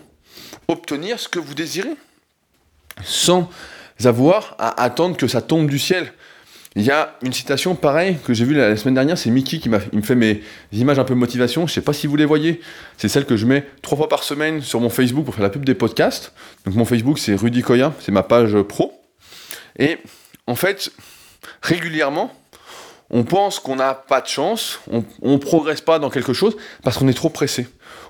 obtenir 0.68 1.20
ce 1.20 1.28
que 1.28 1.40
vous 1.40 1.54
désirez. 1.54 1.96
Sans 3.04 3.50
avoir 4.04 4.56
à 4.60 4.82
attendre 4.84 5.18
que 5.18 5.28
ça 5.28 5.42
tombe 5.42 5.70
du 5.70 5.80
ciel. 5.80 6.12
Il 6.78 6.84
y 6.84 6.92
a 6.92 7.16
une 7.22 7.32
citation 7.32 7.74
pareille 7.74 8.18
que 8.26 8.34
j'ai 8.34 8.44
vue 8.44 8.54
la, 8.54 8.76
semaine 8.76 8.96
dernière, 8.96 9.18
c'est 9.18 9.30
Mickey 9.30 9.60
qui 9.60 9.70
me 9.70 10.02
fait 10.02 10.16
mes 10.16 10.42
images 10.74 11.00
un 11.00 11.06
peu 11.06 11.16
motivation. 11.16 11.62
Je 11.68 11.72
ne 11.72 11.76
sais 11.76 11.82
pas 11.82 11.94
si 11.94 12.06
vous 12.06 12.18
les 12.18 12.26
voyez. 12.26 12.60
C'est 12.98 13.08
celle 13.08 13.26
que 13.26 13.38
je 13.38 13.46
mets 13.46 13.66
trois 13.82 13.98
fois 13.98 14.10
par 14.10 14.24
semaine 14.24 14.62
sur 14.62 14.82
mon 14.82 14.90
Facebook 14.90 15.24
pour 15.24 15.34
faire 15.34 15.44
la 15.44 15.50
pub 15.50 15.64
des 15.64 15.74
podcasts. 15.74 16.34
Donc 16.66 16.76
mon 16.76 16.84
Facebook 16.84 17.18
c'est 17.18 17.36
Rudy 17.36 17.62
Koya, 17.62 17.94
c'est 18.02 18.12
ma 18.12 18.24
page 18.24 18.62
pro. 18.64 19.02
Et 19.80 20.00
en 20.48 20.56
fait, 20.56 20.92
régulièrement, 21.62 22.34
on 23.10 23.24
pense 23.24 23.60
qu'on 23.60 23.78
n'a 23.78 23.94
pas 23.94 24.20
de 24.20 24.28
chance, 24.28 24.80
on 24.92 25.32
ne 25.32 25.38
progresse 25.38 25.80
pas 25.80 25.98
dans 26.00 26.10
quelque 26.10 26.34
chose 26.34 26.58
parce 26.84 26.98
qu'on 26.98 27.08
est 27.08 27.14
trop 27.14 27.30
pressé. 27.30 27.68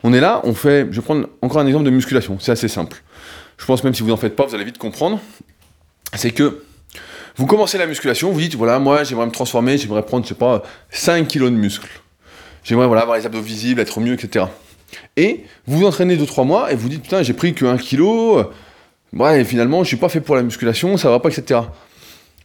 On 0.07 0.13
est 0.13 0.19
là, 0.19 0.41
on 0.43 0.53
fait. 0.53 0.87
Je 0.91 0.97
vais 0.97 1.01
prendre 1.01 1.27
encore 1.41 1.61
un 1.61 1.65
exemple 1.65 1.83
de 1.83 1.89
musculation. 1.89 2.37
C'est 2.39 2.51
assez 2.51 2.67
simple. 2.67 3.01
Je 3.57 3.65
pense 3.65 3.83
même 3.83 3.95
si 3.95 4.03
vous 4.03 4.09
n'en 4.09 4.17
faites 4.17 4.35
pas, 4.35 4.45
vous 4.45 4.53
allez 4.53 4.63
vite 4.63 4.77
comprendre. 4.77 5.19
C'est 6.13 6.29
que 6.29 6.61
vous 7.37 7.47
commencez 7.47 7.79
la 7.79 7.87
musculation, 7.87 8.31
vous 8.31 8.39
dites, 8.39 8.53
voilà, 8.53 8.77
moi 8.77 9.03
j'aimerais 9.03 9.25
me 9.25 9.31
transformer, 9.31 9.79
j'aimerais 9.79 10.03
prendre, 10.05 10.23
je 10.23 10.29
sais 10.29 10.35
pas, 10.35 10.61
5 10.91 11.27
kilos 11.27 11.49
de 11.49 11.55
muscles. 11.55 11.89
J'aimerais 12.63 12.85
avoir 12.85 13.17
les 13.17 13.25
abdos 13.25 13.41
visibles, 13.41 13.81
être 13.81 13.99
mieux, 13.99 14.13
etc. 14.13 14.45
Et 15.17 15.43
vous 15.65 15.83
entraînez 15.87 16.17
2-3 16.17 16.45
mois 16.45 16.71
et 16.71 16.75
vous 16.75 16.87
dites, 16.87 17.01
putain, 17.01 17.23
j'ai 17.23 17.33
pris 17.33 17.55
que 17.55 17.65
1 17.65 17.77
kilo, 17.77 18.43
ouais, 19.13 19.41
et 19.41 19.43
finalement, 19.43 19.83
je 19.83 19.87
suis 19.87 19.97
pas 19.97 20.09
fait 20.09 20.21
pour 20.21 20.35
la 20.35 20.43
musculation, 20.43 20.97
ça 20.97 21.09
va 21.09 21.19
pas, 21.19 21.29
etc. 21.29 21.61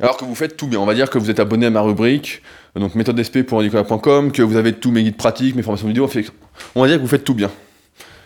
Alors 0.00 0.16
que 0.16 0.24
vous 0.24 0.34
faites 0.34 0.56
tout 0.56 0.66
bien. 0.66 0.80
On 0.80 0.86
va 0.86 0.94
dire 0.94 1.10
que 1.10 1.18
vous 1.18 1.30
êtes 1.30 1.40
abonné 1.40 1.66
à 1.66 1.70
ma 1.70 1.82
rubrique, 1.82 2.40
donc 2.74 2.94
méthode 2.94 3.20
SP 3.20 3.44
pour 3.46 3.60
que 3.60 4.42
vous 4.42 4.56
avez 4.56 4.72
tous 4.72 4.90
mes 4.90 5.02
guides 5.02 5.18
pratiques, 5.18 5.54
mes 5.56 5.62
formations 5.62 5.88
vidéo. 5.88 6.08
On 6.74 6.82
va 6.82 6.88
dire 6.88 6.96
que 6.96 7.02
vous 7.02 7.08
faites 7.08 7.24
tout 7.24 7.34
bien. 7.34 7.50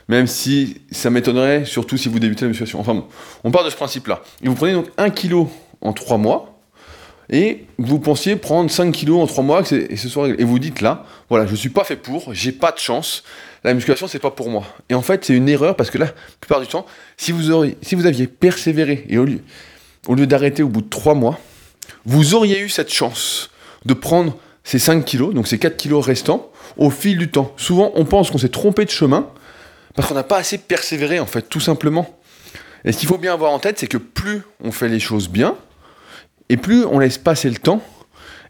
Même 0.09 0.27
si 0.27 0.83
ça 0.91 1.11
m'étonnerait, 1.11 1.65
surtout 1.65 1.97
si 1.97 2.09
vous 2.09 2.19
débutez 2.19 2.43
la 2.43 2.49
musculation. 2.49 2.81
Enfin 2.81 2.95
bon, 2.95 3.07
on 3.43 3.51
part 3.51 3.65
de 3.65 3.71
ce 3.71 3.77
principe-là. 3.77 4.23
Et 4.43 4.49
vous 4.49 4.55
prenez 4.55 4.73
donc 4.75 4.87
1 4.99 5.11
kilo 5.11 5.51
en 5.81 5.93
3 5.93 6.19
mois, 6.19 6.55
et 7.31 7.65
vous 7.79 7.99
pensiez 7.99 8.37
prendre 8.37 8.71
5 8.71 8.93
kilos 8.93 9.23
en 9.23 9.27
3 9.27 9.45
mois 9.45 9.63
et 9.73 9.97
ce 9.97 10.09
soit 10.09 10.29
Et 10.29 10.45
vous 10.45 10.59
dites 10.59 10.81
là, 10.81 11.07
voilà, 11.31 11.47
je 11.47 11.53
ne 11.53 11.57
suis 11.57 11.71
pas 11.71 11.85
fait 11.85 11.97
pour, 11.97 12.35
j'ai 12.35 12.53
pas 12.53 12.71
de 12.71 12.79
chance, 12.79 13.25
la 13.63 13.73
musculation 13.73 14.07
c'est 14.07 14.19
pas 14.19 14.31
pour 14.31 14.51
moi. 14.51 14.65
Et 14.91 14.95
en 14.95 15.03
fait, 15.03 15.25
c'est 15.25 15.35
une 15.35 15.49
erreur 15.49 15.77
parce 15.77 15.91
que 15.91 15.99
là, 15.99 16.07
la 16.07 16.13
plupart 16.41 16.61
du 16.61 16.67
temps, 16.67 16.85
si 17.17 17.33
vous, 17.33 17.51
auriez, 17.51 17.77
si 17.83 17.95
vous 17.95 18.07
aviez 18.07 18.27
persévéré 18.27 19.07
et 19.09 19.19
au 19.19 19.25
lieu, 19.25 19.41
au 20.07 20.15
lieu 20.15 20.27
d'arrêter 20.27 20.63
au 20.63 20.69
bout 20.69 20.83
de 20.83 20.89
3 20.89 21.15
mois, 21.15 21.39
vous 22.05 22.35
auriez 22.35 22.61
eu 22.61 22.69
cette 22.69 22.93
chance 22.93 23.51
de 23.87 23.95
prendre 23.95 24.37
ces 24.65 24.79
5 24.79 25.05
kilos, 25.05 25.35
donc 25.35 25.47
ces 25.47 25.59
4 25.59 25.77
kilos 25.77 26.05
restants, 26.05 26.51
au 26.77 26.91
fil 26.91 27.19
du 27.19 27.31
temps. 27.31 27.53
Souvent, 27.57 27.93
on 27.95 28.05
pense 28.05 28.31
qu'on 28.31 28.39
s'est 28.39 28.49
trompé 28.49 28.85
de 28.85 28.91
chemin 28.91 29.29
parce 29.95 30.09
qu'on 30.09 30.15
n'a 30.15 30.25
pas 30.25 30.39
assez 30.39 30.59
persévéré, 30.59 31.21
en 31.21 31.27
fait, 31.27 31.43
tout 31.43 31.61
simplement. 31.61 32.19
Et 32.85 32.93
ce 32.93 32.99
qu'il 32.99 33.09
faut 33.09 33.19
bien 33.19 33.33
avoir 33.33 33.53
en 33.53 33.59
tête, 33.59 33.79
c'est 33.79 33.87
que 33.87 33.99
plus 33.99 34.43
on 34.63 34.73
fait 34.73 34.89
les 34.89 35.01
choses 35.01 35.29
bien, 35.29 35.57
et 36.49 36.57
plus 36.57 36.85
on 36.85 36.99
laisse 36.99 37.19
passer 37.19 37.49
le 37.49 37.57
temps, 37.57 37.83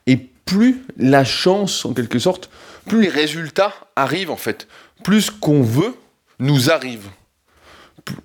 et 0.06 0.16
plus 0.16 0.82
la 0.96 1.24
chance, 1.24 1.84
en 1.84 1.92
quelque 1.92 2.18
sorte, 2.18 2.50
plus 2.86 3.02
les 3.02 3.08
résultats 3.08 3.74
arrivent 3.96 4.30
en 4.30 4.36
fait. 4.36 4.66
Plus 5.02 5.22
ce 5.22 5.30
qu'on 5.30 5.62
veut 5.62 5.94
nous 6.38 6.70
arrive. 6.70 7.08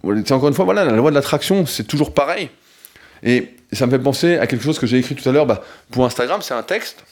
C'est 0.04 0.32
encore 0.32 0.50
une 0.50 0.54
fois, 0.54 0.66
voilà, 0.66 0.84
la 0.84 0.94
loi 0.94 1.10
de 1.10 1.16
l'attraction, 1.16 1.66
c'est 1.66 1.86
toujours 1.86 2.14
pareil. 2.14 2.50
Et 3.24 3.56
ça 3.72 3.86
me 3.86 3.92
fait 3.92 4.00
penser 4.00 4.38
à 4.38 4.48
quelque 4.48 4.64
chose 4.64 4.80
que 4.80 4.88
j'ai 4.88 4.98
écrit 4.98 5.16
tout 5.16 5.28
à 5.28 5.32
l'heure 5.32 5.46
bah, 5.46 5.64
pour 5.92 6.06
Instagram, 6.06 6.42
c'est 6.42 6.54
un 6.54 6.64
texte. 6.64 7.04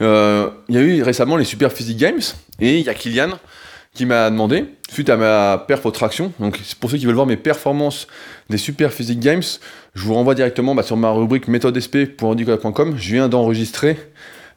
Euh, 0.00 0.50
il 0.68 0.74
y 0.74 0.78
a 0.78 0.80
eu 0.80 1.02
récemment 1.02 1.36
les 1.36 1.44
Super 1.44 1.72
Physique 1.72 1.98
Games, 1.98 2.20
et 2.60 2.78
il 2.78 2.84
y 2.84 2.88
a 2.88 2.94
Kylian 2.94 3.38
qui 3.94 4.06
m'a 4.06 4.30
demandé, 4.30 4.64
suite 4.90 5.10
à 5.10 5.16
ma 5.16 5.62
perf 5.68 5.84
aux 5.84 5.92
donc 6.40 6.58
pour 6.80 6.90
ceux 6.90 6.96
qui 6.96 7.04
veulent 7.04 7.14
voir 7.14 7.26
mes 7.26 7.36
performances 7.36 8.06
des 8.48 8.56
Super 8.56 8.90
Physique 8.90 9.20
Games, 9.20 9.42
je 9.94 10.02
vous 10.04 10.14
renvoie 10.14 10.34
directement 10.34 10.74
bah, 10.74 10.82
sur 10.82 10.96
ma 10.96 11.10
rubrique 11.10 11.46
méthodesp.handicola.com. 11.48 12.94
Je 12.96 13.12
viens 13.12 13.28
d'enregistrer 13.28 13.98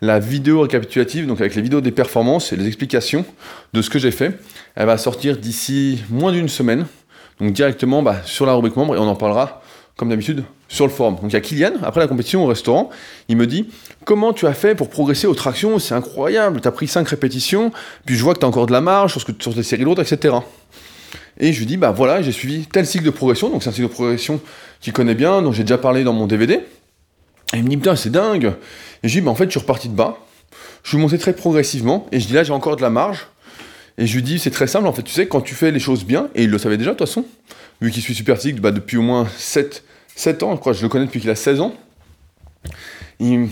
la 0.02 0.20
vidéo 0.20 0.62
récapitulative, 0.62 1.28
donc 1.28 1.41
avec 1.41 1.56
les 1.56 1.62
vidéos 1.62 1.82
des 1.82 1.91
performances 1.91 2.54
et 2.54 2.56
les 2.56 2.68
explications 2.68 3.26
de 3.74 3.82
ce 3.82 3.89
que 3.89 4.00
j'ai 4.00 4.12
fait. 4.12 4.39
Elle 4.76 4.86
va 4.86 4.98
sortir 4.98 5.38
d'ici 5.38 6.04
moins 6.10 6.32
d'une 6.32 6.50
semaine, 6.50 6.86
donc 7.41 7.52
directement 7.52 8.02
bah, 8.02 8.22
sur 8.24 8.46
la 8.46 8.54
rubrique 8.54 8.78
membre, 8.78 8.96
et 8.96 9.00
on 9.00 9.08
en 9.08 9.15
parlera 9.15 9.62
comme 9.97 10.10
d'habitude, 10.10 10.43
sur 10.67 10.86
le 10.86 10.91
forum. 10.91 11.15
Donc 11.15 11.31
il 11.31 11.34
y 11.34 11.38
a 11.38 11.41
Kylian, 11.41 11.73
après 11.84 12.01
la 12.01 12.08
compétition 12.08 12.43
au 12.43 12.47
restaurant, 12.47 12.89
il 13.29 13.38
me 13.38 13.47
dit 13.47 13.69
Comment 14.03 14.34
tu 14.34 14.45
as 14.45 14.53
fait 14.53 14.75
pour 14.75 14.89
progresser 14.89 15.25
aux 15.25 15.36
tractions? 15.36 15.79
C'est 15.79 15.95
incroyable, 15.95 16.60
tu 16.60 16.67
as 16.67 16.71
pris 16.71 16.88
5 16.88 17.08
répétitions, 17.08 17.71
puis 18.05 18.15
je 18.15 18.23
vois 18.23 18.34
que 18.34 18.39
tu 18.39 18.45
as 18.45 18.49
encore 18.49 18.67
de 18.67 18.73
la 18.73 18.81
marge 18.81 19.12
sur, 19.12 19.21
ce 19.21 19.25
que, 19.25 19.31
sur 19.41 19.53
des 19.53 19.63
séries 19.63 19.84
lourdes, 19.84 19.99
etc. 19.99 20.36
Et 21.39 21.53
je 21.53 21.60
lui 21.60 21.65
dis 21.65 21.77
Bah 21.77 21.91
voilà, 21.91 22.21
j'ai 22.21 22.34
suivi 22.34 22.65
tel 22.65 22.86
cycle 22.86 23.05
de 23.05 23.10
progression, 23.10 23.49
donc 23.49 23.63
c'est 23.63 23.69
un 23.69 23.73
cycle 23.73 23.88
de 23.88 23.93
progression 23.93 24.41
qu'il 24.81 24.91
connaît 24.91 25.15
bien, 25.15 25.41
dont 25.41 25.51
j'ai 25.51 25.63
déjà 25.63 25.77
parlé 25.77 26.03
dans 26.03 26.13
mon 26.13 26.27
DVD. 26.27 26.55
Et 27.53 27.58
il 27.58 27.63
me 27.63 27.69
dit 27.69 27.77
Putain, 27.77 27.95
c'est 27.95 28.12
dingue 28.12 28.53
Et 29.03 29.08
je 29.08 29.13
lui 29.13 29.21
dis 29.21 29.25
Bah 29.25 29.31
en 29.31 29.36
fait, 29.36 29.45
je 29.45 29.51
suis 29.51 29.60
reparti 29.60 29.88
de 29.88 29.95
bas, 29.95 30.17
je 30.84 30.89
suis 30.89 30.97
monté 30.97 31.17
très 31.17 31.34
progressivement, 31.34 32.08
et 32.12 32.19
je 32.19 32.27
dis 32.27 32.34
Là, 32.34 32.43
j'ai 32.43 32.53
encore 32.53 32.75
de 32.75 32.81
la 32.81 32.89
marge. 32.89 33.27
Et 33.97 34.08
je 34.08 34.15
lui 34.15 34.23
dis 34.23 34.39
C'est 34.39 34.51
très 34.51 34.67
simple, 34.67 34.88
en 34.88 34.93
fait, 34.93 35.03
tu 35.03 35.13
sais, 35.13 35.27
quand 35.27 35.41
tu 35.41 35.55
fais 35.55 35.71
les 35.71 35.79
choses 35.79 36.05
bien, 36.05 36.29
et 36.36 36.43
il 36.43 36.49
le 36.49 36.58
savait 36.58 36.77
déjà 36.77 36.91
de 36.91 36.97
toute 36.97 37.08
façon, 37.08 37.25
vu 37.81 37.91
qu'il 37.91 38.01
suit 38.01 38.15
Super 38.15 38.38
bah, 38.60 38.71
depuis 38.71 38.97
au 38.97 39.01
moins 39.01 39.27
7, 39.38 39.84
7 40.15 40.43
ans, 40.43 40.55
je 40.55 40.60
crois, 40.60 40.73
je 40.73 40.81
le 40.81 40.89
connais 40.89 41.05
depuis 41.05 41.19
qu'il 41.19 41.29
a 41.29 41.36
16 41.36 41.62
ans. 41.62 41.75
je 43.19 43.25
lui 43.25 43.49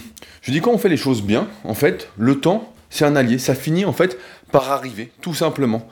dis 0.47 0.61
quand 0.61 0.71
on 0.71 0.77
fait 0.77 0.89
les 0.89 0.97
choses 0.97 1.21
bien, 1.21 1.47
en 1.63 1.73
fait, 1.73 2.09
le 2.17 2.39
temps, 2.39 2.73
c'est 2.89 3.05
un 3.05 3.15
allié. 3.15 3.37
Ça 3.39 3.55
finit 3.55 3.85
en 3.85 3.93
fait 3.93 4.17
par 4.51 4.71
arriver, 4.71 5.11
tout 5.21 5.33
simplement. 5.33 5.87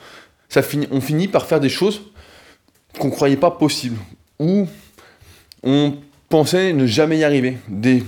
Ça 0.50 0.62
finit, 0.62 0.88
on 0.92 1.02
finit 1.02 1.28
par 1.28 1.46
faire 1.46 1.60
des 1.60 1.70
choses 1.70 2.02
qu'on 3.00 3.08
ne 3.08 3.12
croyait 3.12 3.38
pas 3.38 3.52
possibles, 3.52 3.98
ou 4.40 4.68
on 5.64 5.96
pensait 6.30 6.74
ne 6.74 6.86
jamais 6.86 7.18
y 7.18 7.24
arriver. 7.24 7.58
Des... 7.68 8.04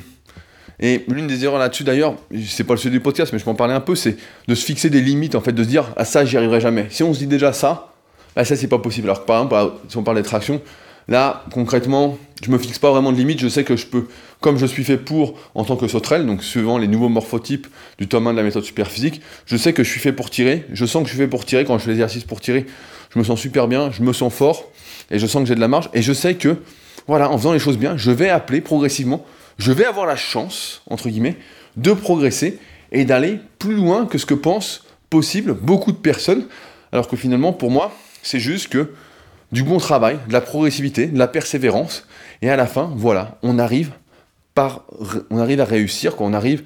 Et 0.80 1.04
l'une 1.08 1.28
des 1.28 1.46
erreurs 1.46 1.60
là-dessus 1.60 1.84
d'ailleurs, 1.84 2.16
c'est 2.48 2.64
pas 2.64 2.74
le 2.74 2.80
sujet 2.80 2.92
du 2.92 3.00
podcast, 3.00 3.32
mais 3.32 3.40
je 3.40 3.44
peux 3.44 3.52
en 3.52 3.56
parler 3.56 3.74
un 3.74 3.80
peu, 3.80 3.96
c'est 3.96 4.18
de 4.48 4.56
se 4.56 4.66
fixer 4.66 4.90
des 4.90 5.02
limites, 5.02 5.36
en 5.36 5.42
fait, 5.42 5.52
de 5.52 5.64
se 5.64 5.70
dire, 5.70 5.94
ah 5.98 6.06
ça, 6.06 6.26
j'y 6.26 6.38
arriverai 6.38 6.62
jamais. 6.62 6.88
Si 6.90 7.04
on 7.04 7.14
se 7.14 7.20
dit 7.20 7.28
déjà 7.28 7.54
ça, 7.54 7.94
bah, 8.36 8.46
ça, 8.46 8.56
c'est 8.56 8.68
pas 8.68 8.80
possible. 8.80 9.08
Alors 9.08 9.22
que 9.22 9.28
par 9.28 9.38
exemple, 9.38 9.52
bah, 9.52 9.82
si 9.88 9.98
on 9.98 10.04
parle 10.04 10.18
des 10.18 10.24
tractions, 10.24 10.62
là, 11.08 11.46
concrètement, 11.52 12.18
je 12.44 12.52
me 12.52 12.58
fixe 12.58 12.80
pas 12.80 12.92
vraiment 12.92 13.12
de 13.12 13.18
limite. 13.18 13.40
Je 13.40 13.48
sais 13.48 13.64
que 13.64 13.76
je 13.76 13.86
peux, 13.86 14.08
comme 14.42 14.58
je 14.58 14.66
suis 14.66 14.84
fait 14.84 14.98
pour 14.98 15.36
en 15.56 15.64
tant 15.64 15.76
que 15.76 15.88
sauterelle, 15.88 16.26
donc 16.26 16.44
suivant 16.44 16.78
les 16.78 16.88
nouveaux 16.88 17.10
morphotypes 17.10 17.68
du 17.98 18.08
tome 18.08 18.28
1 18.28 18.32
de 18.34 18.38
la 18.38 18.44
méthode 18.44 18.64
super 18.64 18.88
physique, 18.88 19.22
je 19.46 19.58
sais 19.58 19.74
que 19.74 19.84
je 19.84 19.90
suis 19.90 20.00
fait 20.00 20.14
pour 20.14 20.30
tirer. 20.30 20.66
Je 20.74 20.86
sens 20.86 21.04
que 21.04 21.10
je 21.10 21.14
suis 21.14 21.22
fait 21.22 21.30
pour 21.30 21.46
tirer. 21.46 21.66
Quand 21.66 21.78
je 21.78 21.84
fais 21.84 21.92
l'exercice 21.92 22.24
pour 22.24 22.42
tirer, 22.42 22.66
je 23.14 23.20
me 23.20 23.24
sens 23.24 23.40
super 23.40 23.68
bien, 23.68 23.92
je 23.92 24.04
me 24.04 24.14
sens 24.14 24.34
fort 24.34 24.70
et 25.12 25.20
je 25.20 25.28
sens 25.28 25.44
que 25.44 25.48
j'ai 25.48 25.56
de 25.56 25.62
la 25.62 25.68
marge. 25.68 25.90
Et 25.94 26.02
je 26.02 26.14
sais 26.14 26.36
que, 26.36 26.58
voilà, 27.08 27.30
en 27.30 27.38
faisant 27.38 27.54
les 27.54 27.60
choses 27.60 27.78
bien, 27.78 27.96
je 27.98 28.12
vais 28.12 28.30
appeler 28.30 28.62
progressivement, 28.62 29.26
je 29.58 29.72
vais 29.72 29.86
avoir 29.86 30.06
la 30.06 30.16
chance, 30.16 30.82
entre 30.89 31.10
guillemets, 31.10 31.38
de 31.78 31.94
progresser 31.94 32.60
et 32.92 33.06
d'aller 33.06 33.39
plus 33.60 33.76
loin 33.76 34.06
que 34.06 34.18
ce 34.18 34.26
que 34.26 34.34
pensent 34.34 34.84
possible 35.10 35.54
beaucoup 35.54 35.92
de 35.92 35.98
personnes. 35.98 36.46
Alors 36.92 37.08
que 37.08 37.16
finalement, 37.16 37.54
pour 37.54 37.72
moi, 37.72 37.92
c'est 38.22 38.39
juste 38.39 38.70
que 38.70 38.94
du 39.52 39.63
bon 39.63 39.78
travail, 39.78 40.18
de 40.28 40.34
la 40.34 40.42
progressivité, 40.42 41.08
de 41.08 41.18
la 41.18 41.28
persévérance, 41.28 42.08
et 42.42 42.50
à 42.50 42.56
la 42.56 42.66
fin, 42.66 42.92
voilà, 42.96 43.38
on 43.44 43.60
arrive, 43.60 43.92
par, 44.56 44.86
on 45.30 45.38
arrive 45.38 45.62
à 45.62 45.66
réussir, 45.66 46.20
on 46.20 46.34
arrive 46.34 46.63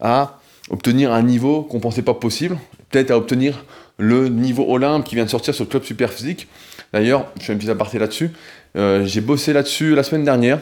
à 0.00 0.40
obtenir 0.70 1.12
un 1.12 1.22
niveau 1.22 1.62
qu'on 1.62 1.76
ne 1.76 1.82
pensait 1.82 2.02
pas 2.02 2.14
possible, 2.14 2.58
peut-être 2.90 3.10
à 3.10 3.16
obtenir 3.16 3.64
le 3.98 4.28
niveau 4.28 4.66
Olympe 4.68 5.04
qui 5.04 5.14
vient 5.14 5.24
de 5.24 5.30
sortir 5.30 5.54
sur 5.54 5.64
le 5.64 5.70
club 5.70 5.84
super 5.84 6.12
physique. 6.12 6.48
D'ailleurs, 6.92 7.32
je 7.38 7.44
fais 7.44 7.52
un 7.52 7.56
petit 7.56 7.70
aparté 7.70 7.98
là-dessus. 7.98 8.30
Euh, 8.76 9.04
j'ai 9.04 9.20
bossé 9.20 9.52
là-dessus 9.52 9.94
la 9.94 10.02
semaine 10.02 10.24
dernière. 10.24 10.60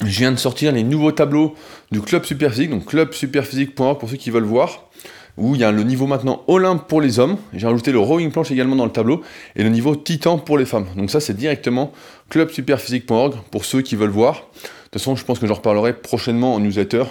Je 0.00 0.18
viens 0.18 0.32
de 0.32 0.36
sortir 0.36 0.72
les 0.72 0.82
nouveaux 0.82 1.12
tableaux 1.12 1.54
du 1.92 2.00
club 2.00 2.24
super 2.24 2.50
physique, 2.50 2.70
donc 2.70 2.86
clubsuperphysique.org 2.86 3.98
pour 3.98 4.10
ceux 4.10 4.16
qui 4.16 4.30
veulent 4.30 4.42
voir 4.42 4.88
où 5.36 5.54
il 5.54 5.60
y 5.60 5.64
a 5.64 5.72
le 5.72 5.82
niveau 5.82 6.06
maintenant 6.06 6.42
Olympe 6.46 6.86
pour 6.86 7.00
les 7.00 7.18
hommes, 7.18 7.36
j'ai 7.52 7.66
rajouté 7.66 7.92
le 7.92 7.98
rowing 7.98 8.30
planche 8.30 8.50
également 8.50 8.76
dans 8.76 8.84
le 8.84 8.92
tableau, 8.92 9.22
et 9.56 9.62
le 9.62 9.68
niveau 9.68 9.96
Titan 9.96 10.38
pour 10.38 10.58
les 10.58 10.64
femmes. 10.64 10.86
Donc 10.96 11.10
ça 11.10 11.20
c'est 11.20 11.34
directement 11.34 11.92
clubsuperphysique.org 12.30 13.34
pour 13.50 13.64
ceux 13.64 13.82
qui 13.82 13.96
veulent 13.96 14.10
voir. 14.10 14.34
De 14.34 14.40
toute 14.40 15.00
façon 15.00 15.16
je 15.16 15.24
pense 15.24 15.38
que 15.38 15.46
j'en 15.46 15.54
reparlerai 15.54 15.92
prochainement 15.92 16.54
en 16.54 16.60
newsletter. 16.60 17.04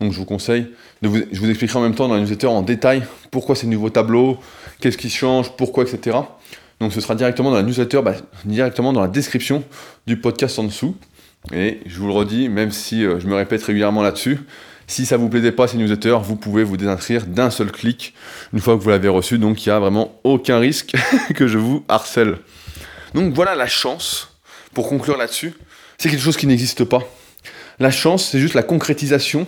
Donc 0.00 0.12
je 0.12 0.18
vous 0.18 0.24
conseille, 0.24 0.66
de 1.02 1.08
vous, 1.08 1.18
je 1.30 1.40
vous 1.40 1.50
expliquerai 1.50 1.78
en 1.78 1.82
même 1.82 1.94
temps 1.94 2.08
dans 2.08 2.14
la 2.14 2.20
newsletter 2.20 2.46
en 2.46 2.62
détail 2.62 3.02
pourquoi 3.30 3.54
ces 3.54 3.66
nouveaux 3.66 3.90
tableaux, 3.90 4.38
qu'est-ce 4.80 4.98
qui 4.98 5.10
change, 5.10 5.52
pourquoi, 5.56 5.84
etc. 5.84 6.16
Donc 6.80 6.92
ce 6.94 7.00
sera 7.00 7.14
directement 7.14 7.50
dans 7.50 7.56
la 7.56 7.62
newsletter, 7.62 8.00
bah, 8.02 8.14
directement 8.44 8.92
dans 8.92 9.02
la 9.02 9.08
description 9.08 9.62
du 10.06 10.16
podcast 10.16 10.58
en 10.58 10.64
dessous. 10.64 10.96
Et 11.52 11.80
je 11.86 11.98
vous 11.98 12.06
le 12.06 12.12
redis, 12.12 12.48
même 12.48 12.70
si 12.70 13.04
euh, 13.04 13.18
je 13.18 13.26
me 13.26 13.34
répète 13.34 13.62
régulièrement 13.62 14.02
là-dessus, 14.02 14.40
si 14.86 15.06
ça 15.06 15.16
vous 15.16 15.28
plaisait 15.28 15.52
pas 15.52 15.68
ces 15.68 15.78
newsletters, 15.78 16.18
vous 16.22 16.36
pouvez 16.36 16.64
vous 16.64 16.76
désinscrire 16.76 17.26
d'un 17.26 17.50
seul 17.50 17.70
clic 17.70 18.12
une 18.52 18.58
fois 18.58 18.76
que 18.76 18.82
vous 18.82 18.90
l'avez 18.90 19.08
reçu. 19.08 19.38
Donc 19.38 19.64
il 19.64 19.68
n'y 19.68 19.72
a 19.72 19.78
vraiment 19.78 20.18
aucun 20.24 20.58
risque 20.58 20.94
que 21.34 21.46
je 21.46 21.58
vous 21.58 21.84
harcèle. 21.88 22.38
Donc 23.14 23.32
voilà 23.32 23.54
la 23.54 23.66
chance, 23.66 24.36
pour 24.74 24.88
conclure 24.88 25.16
là-dessus, 25.16 25.54
c'est 25.96 26.08
quelque 26.08 26.22
chose 26.22 26.36
qui 26.36 26.46
n'existe 26.46 26.84
pas. 26.84 27.02
La 27.78 27.90
chance, 27.90 28.28
c'est 28.30 28.40
juste 28.40 28.54
la 28.54 28.62
concrétisation 28.62 29.46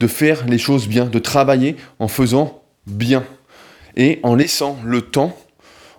de 0.00 0.06
faire 0.06 0.46
les 0.46 0.58
choses 0.58 0.88
bien, 0.88 1.06
de 1.06 1.18
travailler 1.18 1.76
en 1.98 2.08
faisant 2.08 2.62
bien. 2.86 3.24
Et 3.96 4.20
en 4.22 4.34
laissant 4.34 4.78
le 4.84 5.02
temps, 5.02 5.36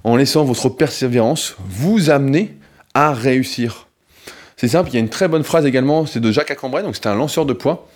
en 0.04 0.16
laissant 0.16 0.44
votre 0.44 0.70
persévérance 0.70 1.56
vous 1.60 2.10
amener 2.10 2.58
à 2.94 3.14
réussir. 3.14 3.85
C'est 4.58 4.70
simple, 4.70 4.90
il 4.90 4.94
y 4.94 4.98
a 4.98 5.00
une 5.00 5.10
très 5.10 5.28
bonne 5.28 5.44
phrase 5.44 5.66
également, 5.66 6.06
c'est 6.06 6.20
de 6.20 6.32
Jacques 6.32 6.52
Acambray, 6.52 6.84
donc 6.84 6.96
c'est 6.96 7.08
un 7.08 7.16
lanceur 7.16 7.46
de 7.46 7.54
poids, 7.54 7.88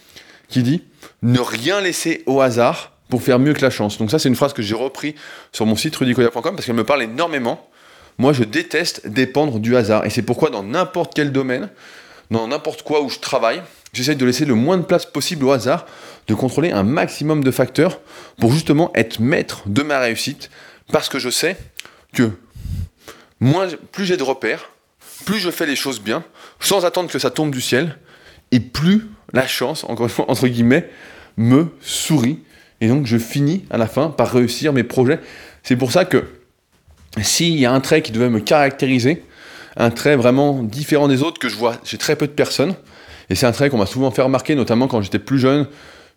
qui 0.49 0.63
dit 0.63 0.83
Ne 1.21 1.39
rien 1.39 1.79
laisser 1.81 2.23
au 2.25 2.41
hasard 2.41 2.93
pour 3.09 3.23
faire 3.23 3.39
mieux 3.39 3.53
que 3.53 3.61
la 3.61 3.69
chance. 3.69 3.97
Donc 3.97 4.11
ça, 4.11 4.19
c'est 4.19 4.29
une 4.29 4.35
phrase 4.35 4.53
que 4.53 4.61
j'ai 4.61 4.75
repris 4.75 5.15
sur 5.51 5.65
mon 5.65 5.75
site 5.75 5.95
rudicoya.com 5.95 6.55
parce 6.55 6.65
qu'elle 6.65 6.75
me 6.75 6.83
parle 6.83 7.03
énormément. 7.03 7.67
Moi, 8.17 8.33
je 8.33 8.43
déteste 8.43 9.07
dépendre 9.07 9.59
du 9.59 9.75
hasard. 9.75 10.05
Et 10.05 10.09
c'est 10.09 10.21
pourquoi 10.21 10.49
dans 10.49 10.63
n'importe 10.63 11.13
quel 11.15 11.31
domaine, 11.31 11.69
dans 12.29 12.47
n'importe 12.47 12.83
quoi 12.83 13.01
où 13.01 13.09
je 13.09 13.19
travaille, 13.19 13.61
j'essaye 13.93 14.15
de 14.15 14.25
laisser 14.25 14.45
le 14.45 14.55
moins 14.55 14.77
de 14.77 14.83
place 14.83 15.05
possible 15.05 15.45
au 15.45 15.51
hasard, 15.51 15.85
de 16.27 16.33
contrôler 16.35 16.71
un 16.71 16.83
maximum 16.83 17.43
de 17.43 17.51
facteurs 17.51 17.99
pour 18.39 18.51
justement 18.51 18.91
être 18.93 19.19
maître 19.19 19.63
de 19.65 19.81
ma 19.81 19.99
réussite, 19.99 20.49
parce 20.91 21.09
que 21.09 21.17
je 21.17 21.29
sais 21.29 21.57
que 22.13 22.31
moins, 23.39 23.67
plus 23.91 24.05
j'ai 24.05 24.17
de 24.17 24.23
repères, 24.23 24.69
plus 25.25 25.39
je 25.39 25.51
fais 25.51 25.65
les 25.65 25.75
choses 25.75 26.01
bien, 26.01 26.23
sans 26.59 26.85
attendre 26.85 27.09
que 27.09 27.19
ça 27.19 27.29
tombe 27.29 27.51
du 27.51 27.61
ciel, 27.61 27.97
et 28.51 28.59
plus 28.59 29.07
la 29.33 29.47
chance, 29.47 29.83
encore 29.83 30.05
une 30.05 30.11
fois, 30.11 30.29
entre 30.29 30.47
guillemets, 30.47 30.89
me 31.37 31.67
sourit. 31.81 32.39
Et 32.81 32.87
donc 32.87 33.05
je 33.05 33.17
finis 33.17 33.65
à 33.69 33.77
la 33.77 33.87
fin 33.87 34.09
par 34.09 34.31
réussir 34.31 34.73
mes 34.73 34.83
projets. 34.83 35.19
C'est 35.63 35.75
pour 35.75 35.91
ça 35.91 36.05
que 36.05 36.23
s'il 37.21 37.59
y 37.59 37.65
a 37.65 37.71
un 37.71 37.79
trait 37.81 38.01
qui 38.01 38.11
devait 38.11 38.29
me 38.29 38.39
caractériser, 38.39 39.23
un 39.77 39.91
trait 39.91 40.15
vraiment 40.15 40.63
différent 40.63 41.07
des 41.07 41.21
autres 41.21 41.39
que 41.39 41.49
je 41.49 41.55
vois 41.55 41.77
j'ai 41.83 41.97
très 41.97 42.15
peu 42.15 42.27
de 42.27 42.31
personnes, 42.31 42.75
et 43.29 43.35
c'est 43.35 43.45
un 43.45 43.51
trait 43.51 43.69
qu'on 43.69 43.77
m'a 43.77 43.85
souvent 43.85 44.11
fait 44.11 44.21
remarquer, 44.21 44.55
notamment 44.55 44.87
quand 44.87 45.01
j'étais 45.01 45.19
plus 45.19 45.39
jeune, 45.39 45.67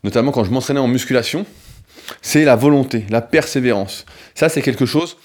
notamment 0.04 0.32
quand 0.32 0.44
je 0.44 0.50
m'entraînais 0.50 0.80
en 0.80 0.88
musculation, 0.88 1.46
c'est 2.22 2.44
la 2.44 2.56
volonté, 2.56 3.04
la 3.10 3.20
persévérance. 3.20 4.06
Ça, 4.34 4.48
c'est 4.48 4.62
quelque 4.62 4.86
chose, 4.86 5.16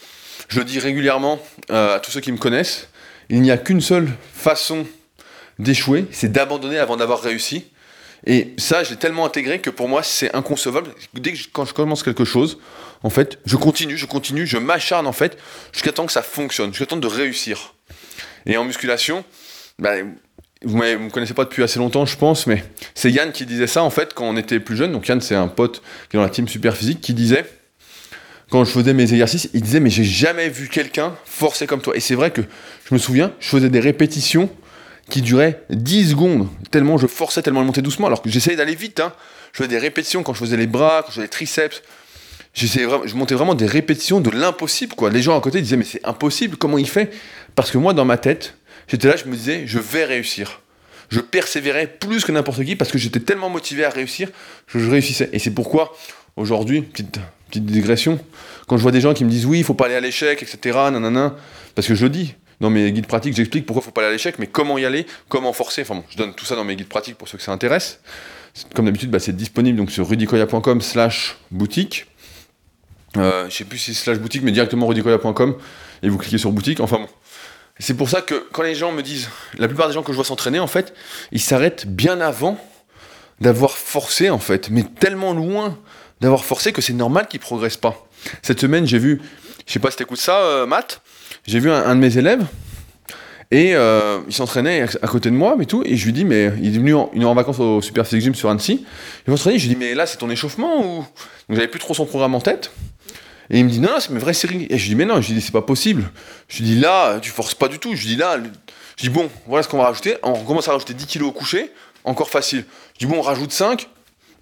je 0.50 0.62
dis 0.62 0.80
régulièrement 0.80 1.40
euh, 1.72 1.96
à 1.96 2.00
tous 2.00 2.12
ceux 2.12 2.22
qui 2.22 2.32
me 2.32 2.38
connaissent, 2.38 2.90
il 3.30 3.42
n'y 3.42 3.52
a 3.52 3.58
qu'une 3.58 3.82
seule 3.82 4.10
façon 4.34 4.86
d'échouer, 5.60 6.06
c'est 6.12 6.32
d'abandonner 6.32 6.78
avant 6.78 6.98
d'avoir 6.98 7.22
réussi. 7.22 7.66
Et 8.26 8.54
ça, 8.58 8.84
je 8.84 8.92
l'ai 8.92 8.96
tellement 8.98 9.26
intégré 9.26 9.60
que 9.60 9.70
pour 9.70 9.88
moi, 9.88 10.04
c'est 10.04 10.34
inconcevable. 10.36 10.92
Dès 11.14 11.34
que 11.34 11.40
quand 11.52 11.66
je 11.66 11.74
commence 11.74 12.04
quelque 12.04 12.26
chose, 12.26 12.58
en 13.04 13.10
fait, 13.10 13.40
je 13.46 13.56
continue, 13.56 13.98
je 13.98 14.06
continue, 14.06 14.46
je 14.46 14.58
m'acharne 14.58 15.08
en 15.08 15.14
fait, 15.14 15.38
jusqu'à 15.72 15.92
temps 15.92 16.06
que 16.06 16.12
ça 16.12 16.24
fonctionne, 16.24 16.72
jusqu'à 16.72 16.88
temps 16.88 16.98
de 16.98 17.08
réussir. 17.08 17.76
Et 18.46 18.58
en 18.58 18.64
musculation, 18.64 19.24
bah, 19.78 19.94
vous 20.64 20.78
ne 20.78 20.96
me 20.96 21.10
connaissez 21.10 21.34
pas 21.34 21.44
depuis 21.44 21.64
assez 21.64 21.80
longtemps, 21.80 22.06
je 22.06 22.18
pense, 22.18 22.48
mais 22.48 22.64
c'est 22.96 23.12
Yann 23.12 23.32
qui 23.32 23.46
disait 23.46 23.68
ça 23.68 23.84
en 23.84 23.90
fait 23.90 24.14
quand 24.14 24.26
on 24.26 24.38
était 24.38 24.60
plus 24.60 24.76
jeune. 24.76 24.92
Donc 24.92 25.08
Yann, 25.08 25.22
c'est 25.22 25.36
un 25.36 25.48
pote 25.48 25.82
qui 26.10 26.16
est 26.16 26.20
dans 26.20 26.24
la 26.24 26.30
team 26.30 26.48
super 26.48 26.76
physique, 26.76 27.02
qui 27.02 27.14
disait 27.14 27.46
quand 28.50 28.64
je 28.64 28.72
faisais 28.72 28.94
mes 28.94 29.12
exercices, 29.12 29.50
il 29.54 29.62
disait 29.62 29.80
mais 29.80 29.90
j'ai 29.90 30.04
jamais 30.04 30.50
vu 30.50 30.70
quelqu'un 30.70 31.16
forcer 31.26 31.68
comme 31.68 31.82
toi. 31.82 31.96
Et 31.96 32.00
c'est 32.00 32.16
vrai 32.16 32.32
que 32.32 32.42
je 32.42 32.94
me 32.94 33.00
souviens, 33.00 33.34
je 33.40 33.50
faisais 33.50 33.70
des 33.70 33.80
répétitions 33.80 34.50
qui 35.10 35.22
duraient 35.22 35.64
10 35.70 36.12
secondes, 36.12 36.50
tellement 36.72 36.98
je 36.98 37.08
forçais, 37.08 37.42
tellement 37.42 37.62
je 37.62 37.66
montais 37.66 37.82
doucement, 37.82 38.08
alors 38.08 38.22
que 38.22 38.30
j'essayais 38.30 38.58
d'aller 38.58 38.76
vite. 38.76 39.00
Hein. 39.00 39.14
Je 39.54 39.60
faisais 39.60 39.70
des 39.70 39.78
répétitions 39.78 40.24
quand 40.24 40.34
je 40.34 40.40
faisais 40.40 40.58
les 40.58 40.68
bras, 40.68 41.02
quand 41.02 41.10
je 41.10 41.16
faisais 41.16 41.26
les 41.26 41.30
triceps. 41.30 41.82
Vraiment, 42.56 43.06
je 43.06 43.16
montais 43.16 43.36
vraiment 43.36 43.54
des 43.54 43.68
répétitions 43.68 44.20
de 44.20 44.32
l'impossible. 44.32 44.96
quoi. 44.96 45.12
Les 45.12 45.22
gens 45.22 45.38
à 45.38 45.42
côté 45.42 45.62
disaient 45.62 45.78
mais 45.78 45.84
c'est 45.84 46.06
impossible, 46.06 46.58
comment 46.58 46.78
il 46.78 46.90
fait? 46.90 47.12
Parce 47.56 47.70
que 47.70 47.78
moi 47.78 47.94
dans 47.94 48.06
ma 48.06 48.18
tête, 48.18 48.56
j'étais 48.88 49.08
là, 49.08 49.16
je 49.16 49.26
me 49.26 49.36
disais 49.36 49.64
je 49.68 49.80
vais 49.80 50.06
réussir. 50.06 50.62
Je 51.10 51.20
persévérais 51.22 51.88
plus 51.88 52.26
que 52.26 52.32
n'importe 52.32 52.66
qui 52.66 52.76
parce 52.76 52.92
que 52.92 52.98
j'étais 52.98 53.20
tellement 53.20 53.50
motivé 53.50 53.86
à 53.86 53.90
réussir 53.90 54.30
que 54.68 54.80
je 54.80 54.90
réussissais. 54.90 55.30
Et 55.32 55.40
c'est 55.40 55.52
pourquoi 55.52 55.96
aujourd'hui, 56.36 56.82
petite, 56.82 57.20
petite 57.48 57.66
digression, 57.66 58.20
quand 58.68 58.78
je 58.78 58.82
vois 58.82 58.92
des 58.92 59.02
gens 59.02 59.14
qui 59.14 59.26
me 59.26 59.30
disent 59.30 59.46
oui, 59.46 59.60
il 59.60 59.64
faut 59.64 59.74
pas 59.74 59.86
aller 59.86 59.96
à 59.96 60.00
l'échec, 60.00 60.42
etc., 60.42 60.78
nanana, 60.92 61.36
parce 61.76 61.88
que 61.88 61.96
je 61.96 62.04
le 62.04 62.10
dis, 62.10 62.36
dans 62.60 62.70
mes 62.70 62.92
guides 62.92 63.08
pratiques, 63.08 63.36
j'explique 63.36 63.66
pourquoi 63.66 63.82
il 63.82 63.86
faut 63.86 63.92
pas 63.92 64.02
aller 64.02 64.10
à 64.10 64.14
l'échec, 64.14 64.40
mais 64.40 64.48
comment 64.48 64.78
y 64.78 64.86
aller, 64.86 65.06
comment 65.30 65.54
forcer. 65.54 65.82
Enfin 65.84 65.96
bon, 65.96 66.04
je 66.10 66.18
donne 66.18 66.34
tout 66.34 66.46
ça 66.46 66.56
dans 66.56 66.64
mes 66.64 66.76
guides 66.76 66.88
pratiques 66.88 67.16
pour 67.16 67.28
ceux 67.28 67.38
que 67.38 67.44
ça 67.44 67.52
intéresse. 67.52 68.00
Comme 68.74 68.86
d'habitude, 68.86 69.12
bah, 69.12 69.20
c'est 69.20 69.36
disponible 69.36 69.78
donc 69.78 69.92
sur 69.92 70.08
rudicoya.com 70.08 70.82
slash 70.82 71.38
boutique. 71.52 72.08
Euh, 73.16 73.48
je 73.50 73.56
sais 73.56 73.64
plus 73.64 73.78
si 73.78 73.94
slash 73.94 74.18
boutique, 74.18 74.42
mais 74.44 74.52
directement 74.52 74.88
rudicoya.com 74.88 75.56
et 76.04 76.10
vous 76.10 76.18
cliquez 76.18 76.38
sur 76.38 76.52
boutique. 76.52 76.80
Enfin 76.80 76.98
bon. 76.98 77.08
C'est 77.80 77.94
pour 77.94 78.10
ça 78.10 78.22
que 78.22 78.48
quand 78.52 78.64
les 78.64 78.74
gens 78.74 78.92
me 78.92 79.04
disent, 79.04 79.30
la 79.60 79.68
plupart 79.68 79.88
des 79.88 79.94
gens 79.94 80.02
que 80.02 80.12
je 80.12 80.16
vois 80.16 80.26
s'entraîner, 80.26 80.60
en 80.60 80.68
fait, 80.68 80.96
ils 81.32 81.42
s'arrêtent 81.42 81.86
bien 81.86 82.20
avant 82.22 82.58
d'avoir 83.40 83.78
forcé, 83.78 84.32
en 84.32 84.40
fait, 84.40 84.72
mais 84.72 84.84
tellement 84.84 85.34
loin 85.34 85.78
d'avoir 86.22 86.44
forcé 86.46 86.72
que 86.72 86.82
c'est 86.82 86.94
normal 86.94 87.28
qu'ils 87.28 87.40
progressent 87.40 87.78
pas. 87.78 88.08
Cette 88.42 88.60
semaine, 88.60 88.88
j'ai 88.88 89.00
vu, 89.00 89.22
je 89.66 89.74
sais 89.74 89.80
pas 89.80 89.92
si 89.92 89.98
t'écoutes 89.98 90.20
ça, 90.20 90.40
euh, 90.40 90.66
Matt, 90.66 91.02
j'ai 91.46 91.60
vu 91.60 91.72
un, 91.72 91.96
de 91.96 92.00
mes 92.00 92.18
élèves 92.18 92.46
et 93.52 93.76
euh, 93.76 94.20
il 94.28 94.34
s'entraînait 94.34 94.84
à 95.02 95.08
côté 95.08 95.30
de 95.30 95.36
moi, 95.36 95.56
mais 95.58 95.66
tout. 95.66 95.82
Et 95.86 95.96
je 95.96 96.06
lui 96.06 96.14
dis, 96.14 96.26
mais 96.26 96.52
il 96.62 96.76
est 96.76 96.80
venu 96.80 96.94
en, 96.94 97.10
en 97.16 97.34
vacances 97.34 97.60
au 97.60 97.82
Super 97.82 98.06
Physique 98.06 98.24
Gym 98.24 98.36
sur 98.36 98.50
Annecy. 98.50 98.86
Il 99.28 99.32
s'entraîner. 99.32 99.58
Je 99.58 99.68
lui 99.68 99.76
dis, 99.76 99.80
mais 99.80 99.94
là, 99.94 100.06
c'est 100.06 100.18
ton 100.18 100.30
échauffement 100.30 100.80
ou? 100.82 100.98
Donc 100.98 101.56
j'avais 101.56 101.70
plus 101.70 101.80
trop 101.80 101.94
son 101.94 102.06
programme 102.06 102.36
en 102.36 102.42
tête. 102.42 102.72
Et 103.50 103.60
il 103.60 103.66
me 103.66 103.70
dit, 103.70 103.80
non, 103.80 103.90
non 103.92 104.00
c'est 104.00 104.12
mes 104.12 104.20
vraies 104.20 104.34
séries. 104.34 104.68
Et 104.70 104.78
je 104.78 104.84
lui 104.84 104.90
dis, 104.90 104.96
mais 104.96 105.06
non, 105.06 105.22
je 105.22 105.28
lui 105.28 105.36
dis, 105.36 105.42
c'est 105.42 105.54
pas 105.54 105.62
possible. 105.62 106.12
Je 106.50 106.58
lui 106.58 106.66
dis, 106.66 106.80
là, 106.80 107.20
tu 107.22 107.32
forces 107.32 107.56
pas 107.56 107.70
du 107.70 107.80
tout. 107.80 107.96
Je 107.96 108.02
lui 108.02 108.08
dis, 108.10 108.16
là, 108.18 108.38
je 108.98 109.04
dis, 109.04 109.10
bon, 109.10 109.30
voilà 109.48 109.64
ce 109.64 109.70
qu'on 109.70 109.78
va 109.78 109.86
rajouter. 109.86 110.18
On 110.24 110.44
commence 110.44 110.68
à 110.68 110.74
rajouter 110.74 110.94
10 110.94 111.06
kilos 111.06 111.30
au 111.30 111.32
coucher, 111.32 111.72
encore 112.04 112.30
facile. 112.30 112.66
Je 112.96 113.06
dis, 113.06 113.12
bon, 113.12 113.20
on 113.20 113.22
rajoute 113.22 113.54
5, 113.54 113.88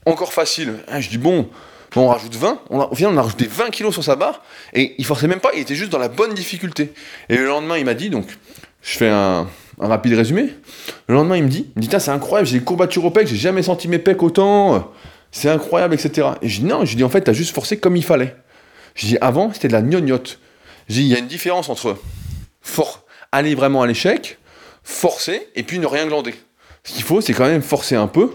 encore 0.06 0.34
facile. 0.34 0.76
Je 1.00 1.10
dis, 1.10 1.18
bon, 1.18 1.50
on 1.96 2.08
rajoute 2.08 2.36
20, 2.36 2.62
on 2.70 2.80
au 2.82 2.96
final 2.96 3.14
on 3.14 3.18
a 3.18 3.22
rajouté 3.22 3.48
20 3.48 3.70
kilos 3.70 3.94
sur 3.94 4.04
sa 4.04 4.16
barre, 4.16 4.42
et 4.74 4.96
il 4.98 5.06
forçait 5.06 5.28
même 5.28 5.40
pas, 5.40 5.52
il 5.54 5.62
était 5.62 5.76
juste 5.76 5.92
dans 5.92 5.98
la 5.98 6.10
bonne 6.10 6.34
difficulté. 6.34 6.94
Et 7.30 7.38
le 7.38 7.46
lendemain, 7.46 7.78
il 7.78 7.86
m'a 7.86 7.94
dit, 7.94 8.10
donc, 8.10 8.26
je 8.82 8.98
fais 8.98 9.10
un, 9.10 9.48
rapide 9.80 10.14
résumé, 10.14 10.54
le 11.08 11.16
lendemain, 11.16 11.38
il 11.38 11.44
me 11.44 11.50
dit, 11.50 11.72
il 11.76 11.82
me 11.82 11.88
dit, 11.88 11.96
c'est 12.00 12.12
incroyable, 12.12 12.48
j'ai 12.48 12.60
des 12.60 12.66
courbatures 12.66 13.06
au 13.06 13.12
pec, 13.12 13.28
j'ai 13.28 13.36
jamais 13.36 13.64
senti 13.64 13.88
mes 13.88 14.00
pecs 14.00 14.22
autant, 14.24 14.92
c'est 15.32 15.50
incroyable, 15.50 15.94
etc. 15.94 16.30
Et 16.42 16.50
je 16.50 16.60
dis, 16.60 16.66
non, 16.66 16.86
je 16.86 16.96
dis, 16.96 17.04
en 17.04 17.10
fait, 17.10 17.22
t'as 17.22 17.34
juste 17.34 17.54
forcé 17.54 17.78
comme 17.78 17.96
il 17.96 18.04
fallait. 18.04 18.36
Je 18.96 19.08
dis, 19.08 19.18
avant, 19.20 19.52
c'était 19.54 19.68
de 19.68 19.74
la 19.74 19.82
gnognotte. 19.82 20.40
Je 20.88 20.96
dis, 20.96 21.02
il 21.02 21.08
y 21.08 21.16
a 21.16 21.20
une 21.20 21.28
différence 21.28 21.70
entre 21.70 21.98
fort, 22.62 23.06
aller 23.32 23.56
vraiment 23.56 23.82
à 23.82 23.88
l'échec, 23.88 24.38
forcer, 24.84 25.50
et 25.56 25.64
puis 25.64 25.80
ne 25.80 25.88
rien 25.88 26.08
glander. 26.08 26.36
Ce 26.84 26.94
qu'il 26.94 27.04
faut, 27.04 27.20
c'est 27.20 27.34
quand 27.34 27.48
même 27.48 27.64
forcer 27.64 27.96
un 27.96 28.08
peu, 28.08 28.32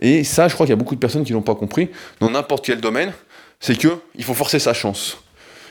et 0.00 0.24
ça, 0.24 0.48
je 0.48 0.54
crois 0.54 0.66
qu'il 0.66 0.72
y 0.72 0.74
a 0.74 0.76
beaucoup 0.76 0.94
de 0.94 1.00
personnes 1.00 1.24
qui 1.24 1.32
l'ont 1.32 1.42
pas 1.42 1.54
compris 1.54 1.90
dans 2.20 2.30
n'importe 2.30 2.64
quel 2.64 2.80
domaine, 2.80 3.12
c'est 3.60 3.78
que 3.78 3.88
il 4.16 4.24
faut 4.24 4.34
forcer 4.34 4.58
sa 4.58 4.72
chance. 4.72 5.18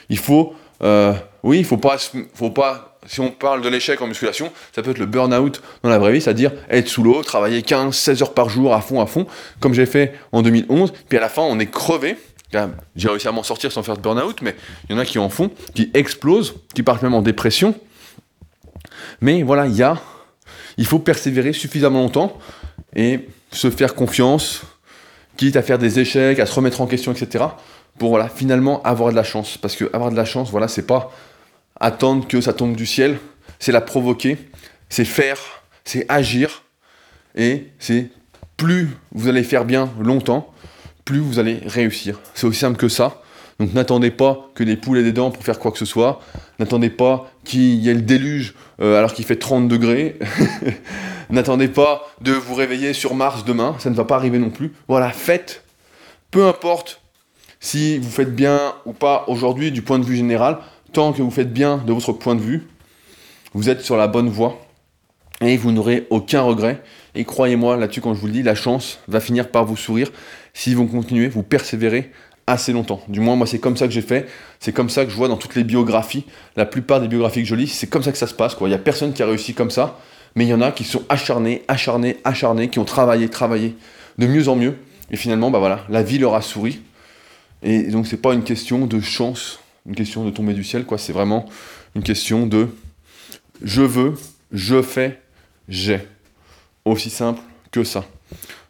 Il 0.09 0.19
faut, 0.19 0.53
euh, 0.83 1.13
oui, 1.43 1.59
il 1.59 1.65
faut 1.65 1.77
pas, 1.77 1.97
faut 2.33 2.51
pas. 2.51 2.97
Si 3.07 3.21
on 3.21 3.31
parle 3.31 3.61
de 3.61 3.69
l'échec 3.69 4.01
en 4.01 4.07
musculation, 4.07 4.51
ça 4.75 4.83
peut 4.83 4.91
être 4.91 4.99
le 4.99 5.05
burn-out 5.05 5.61
dans 5.83 5.89
la 5.89 5.97
vraie 5.97 6.11
vie, 6.11 6.21
c'est-à-dire 6.21 6.51
être 6.69 6.87
sous 6.87 7.01
l'eau, 7.01 7.23
travailler 7.23 7.63
15, 7.63 7.95
16 7.95 8.21
heures 8.21 8.33
par 8.33 8.49
jour 8.49 8.73
à 8.73 8.81
fond, 8.81 9.01
à 9.01 9.05
fond, 9.05 9.25
comme 9.59 9.73
j'ai 9.73 9.85
fait 9.85 10.13
en 10.31 10.41
2011. 10.41 10.93
Puis 11.07 11.17
à 11.17 11.21
la 11.21 11.29
fin, 11.29 11.41
on 11.41 11.59
est 11.59 11.71
crevé. 11.71 12.17
J'ai 12.95 13.09
réussi 13.09 13.27
à 13.27 13.31
m'en 13.31 13.43
sortir 13.43 13.71
sans 13.71 13.83
faire 13.83 13.95
de 13.95 14.01
burn-out, 14.01 14.41
mais 14.41 14.55
il 14.89 14.95
y 14.95 14.95
en 14.95 14.99
a 14.99 15.05
qui 15.05 15.17
en 15.17 15.29
font, 15.29 15.49
qui 15.73 15.89
explosent, 15.93 16.55
qui 16.75 16.83
partent 16.83 17.01
même 17.01 17.13
en 17.13 17.21
dépression. 17.21 17.73
Mais 19.21 19.43
voilà, 19.43 19.65
il 19.65 19.75
y 19.75 19.83
a, 19.83 19.97
il 20.77 20.85
faut 20.85 20.99
persévérer 20.99 21.53
suffisamment 21.53 21.99
longtemps 21.99 22.37
et 22.95 23.27
se 23.51 23.69
faire 23.69 23.95
confiance, 23.95 24.61
quitte 25.37 25.55
à 25.55 25.61
faire 25.61 25.77
des 25.77 25.99
échecs, 25.99 26.39
à 26.39 26.45
se 26.45 26.53
remettre 26.53 26.81
en 26.81 26.87
question, 26.87 27.11
etc. 27.11 27.45
Pour 27.97 28.09
voilà, 28.09 28.29
finalement 28.29 28.81
avoir 28.83 29.11
de 29.11 29.15
la 29.15 29.23
chance. 29.23 29.57
Parce 29.57 29.75
que 29.75 29.89
avoir 29.93 30.11
de 30.11 30.17
la 30.17 30.25
chance, 30.25 30.51
voilà, 30.51 30.67
c'est 30.67 30.85
pas 30.85 31.11
attendre 31.79 32.27
que 32.27 32.41
ça 32.41 32.53
tombe 32.53 32.75
du 32.75 32.85
ciel, 32.85 33.17
c'est 33.57 33.71
la 33.71 33.81
provoquer, 33.81 34.37
c'est 34.89 35.05
faire, 35.05 35.39
c'est 35.85 36.05
agir, 36.09 36.63
et 37.35 37.67
c'est 37.79 38.09
plus 38.57 38.89
vous 39.11 39.29
allez 39.29 39.43
faire 39.43 39.65
bien 39.65 39.89
longtemps, 39.99 40.53
plus 41.05 41.19
vous 41.19 41.39
allez 41.39 41.61
réussir. 41.65 42.19
C'est 42.33 42.45
aussi 42.45 42.59
simple 42.59 42.77
que 42.77 42.89
ça. 42.89 43.21
Donc 43.59 43.73
n'attendez 43.73 44.09
pas 44.09 44.49
que 44.55 44.63
les 44.63 44.77
poules 44.77 44.99
aient 44.99 45.03
des 45.03 45.11
dents 45.11 45.31
pour 45.31 45.43
faire 45.43 45.59
quoi 45.59 45.71
que 45.71 45.77
ce 45.77 45.85
soit. 45.85 46.21
N'attendez 46.59 46.89
pas 46.89 47.29
qu'il 47.43 47.75
y 47.75 47.89
ait 47.89 47.93
le 47.93 48.01
déluge 48.01 48.53
euh, 48.81 48.97
alors 48.97 49.13
qu'il 49.13 49.25
fait 49.25 49.35
30 49.35 49.67
degrés. 49.67 50.17
N'attendez 51.29 51.67
pas 51.67 52.07
de 52.21 52.31
vous 52.31 52.55
réveiller 52.55 52.93
sur 52.93 53.13
Mars 53.15 53.45
demain, 53.45 53.75
ça 53.79 53.89
ne 53.89 53.95
va 53.95 54.05
pas 54.05 54.15
arriver 54.15 54.39
non 54.39 54.49
plus. 54.49 54.71
Voilà, 54.87 55.11
faites. 55.11 55.63
Peu 56.31 56.47
importe 56.47 57.01
si 57.59 57.97
vous 57.97 58.09
faites 58.09 58.33
bien 58.33 58.73
ou 58.85 58.93
pas 58.93 59.25
aujourd'hui 59.27 59.71
du 59.71 59.81
point 59.81 59.99
de 59.99 60.05
vue 60.05 60.15
général, 60.15 60.59
tant 60.93 61.11
que 61.11 61.21
vous 61.21 61.31
faites 61.31 61.51
bien 61.51 61.77
de 61.77 61.91
votre 61.91 62.13
point 62.13 62.35
de 62.35 62.41
vue, 62.41 62.67
vous 63.53 63.69
êtes 63.69 63.81
sur 63.81 63.97
la 63.97 64.07
bonne 64.07 64.29
voie 64.29 64.57
et 65.41 65.57
vous 65.57 65.71
n'aurez 65.71 66.07
aucun 66.09 66.41
regret. 66.41 66.81
Et 67.15 67.25
croyez-moi 67.25 67.75
là-dessus, 67.75 68.01
quand 68.01 68.13
je 68.13 68.19
vous 68.19 68.27
le 68.27 68.33
dis, 68.33 68.43
la 68.43 68.55
chance 68.55 68.99
va 69.07 69.19
finir 69.19 69.49
par 69.49 69.65
vous 69.65 69.77
sourire 69.77 70.11
si 70.53 70.73
vous 70.73 70.87
continuez, 70.87 71.27
vous 71.27 71.43
persévérez 71.43 72.11
assez 72.49 72.73
longtemps. 72.73 73.01
Du 73.07 73.19
moins, 73.19 73.35
moi, 73.35 73.45
c'est 73.45 73.59
comme 73.59 73.77
ça 73.77 73.87
que 73.87 73.93
j'ai 73.93 74.01
fait. 74.01 74.27
C'est 74.59 74.73
comme 74.73 74.89
ça 74.89 75.05
que 75.05 75.11
je 75.11 75.15
vois 75.15 75.27
dans 75.27 75.37
toutes 75.37 75.55
les 75.55 75.63
biographies. 75.63 76.25
La 76.55 76.65
plupart 76.65 76.99
des 76.99 77.07
biographies 77.07 77.43
que 77.43 77.47
je 77.47 77.55
lis, 77.55 77.67
c'est 77.67 77.87
comme 77.87 78.03
ça 78.03 78.11
que 78.11 78.17
ça 78.17 78.27
se 78.27 78.33
passe. 78.33 78.57
Il 78.59 78.67
n'y 78.67 78.73
a 78.73 78.79
personne 78.79 79.13
qui 79.13 79.21
a 79.21 79.27
réussi 79.27 79.53
comme 79.53 79.69
ça. 79.71 79.99
Mais 80.35 80.45
il 80.45 80.49
y 80.49 80.53
en 80.53 80.61
a 80.61 80.71
qui 80.71 80.83
sont 80.83 81.03
acharnés, 81.09 81.63
acharnés, 81.67 82.17
acharnés, 82.23 82.69
qui 82.69 82.79
ont 82.79 82.85
travaillé, 82.85 83.29
travaillé 83.29 83.75
de 84.17 84.27
mieux 84.27 84.47
en 84.49 84.55
mieux. 84.55 84.75
Et 85.11 85.15
finalement, 85.15 85.51
bah 85.51 85.59
voilà, 85.59 85.85
la 85.89 86.03
vie 86.03 86.17
leur 86.17 86.35
a 86.35 86.41
souri. 86.41 86.81
Et 87.61 87.83
donc, 87.83 88.07
c'est 88.07 88.21
pas 88.21 88.33
une 88.33 88.43
question 88.43 88.85
de 88.85 88.99
chance, 88.99 89.59
une 89.87 89.95
question 89.95 90.25
de 90.25 90.31
tomber 90.31 90.53
du 90.53 90.63
ciel, 90.63 90.85
quoi. 90.85 90.97
C'est 90.97 91.13
vraiment 91.13 91.45
une 91.95 92.03
question 92.03 92.45
de 92.47 92.69
je 93.61 93.81
veux, 93.81 94.13
je 94.51 94.81
fais, 94.81 95.21
j'ai. 95.67 95.99
Aussi 96.85 97.09
simple 97.09 97.41
que 97.71 97.83
ça. 97.83 98.05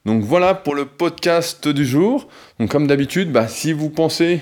Donc 0.05 0.23
voilà 0.23 0.53
pour 0.53 0.75
le 0.75 0.85
podcast 0.85 1.67
du 1.67 1.85
jour. 1.85 2.27
Donc 2.59 2.69
comme 2.69 2.87
d'habitude, 2.87 3.31
bah, 3.31 3.47
si 3.47 3.73
vous 3.73 3.89
pensez 3.89 4.41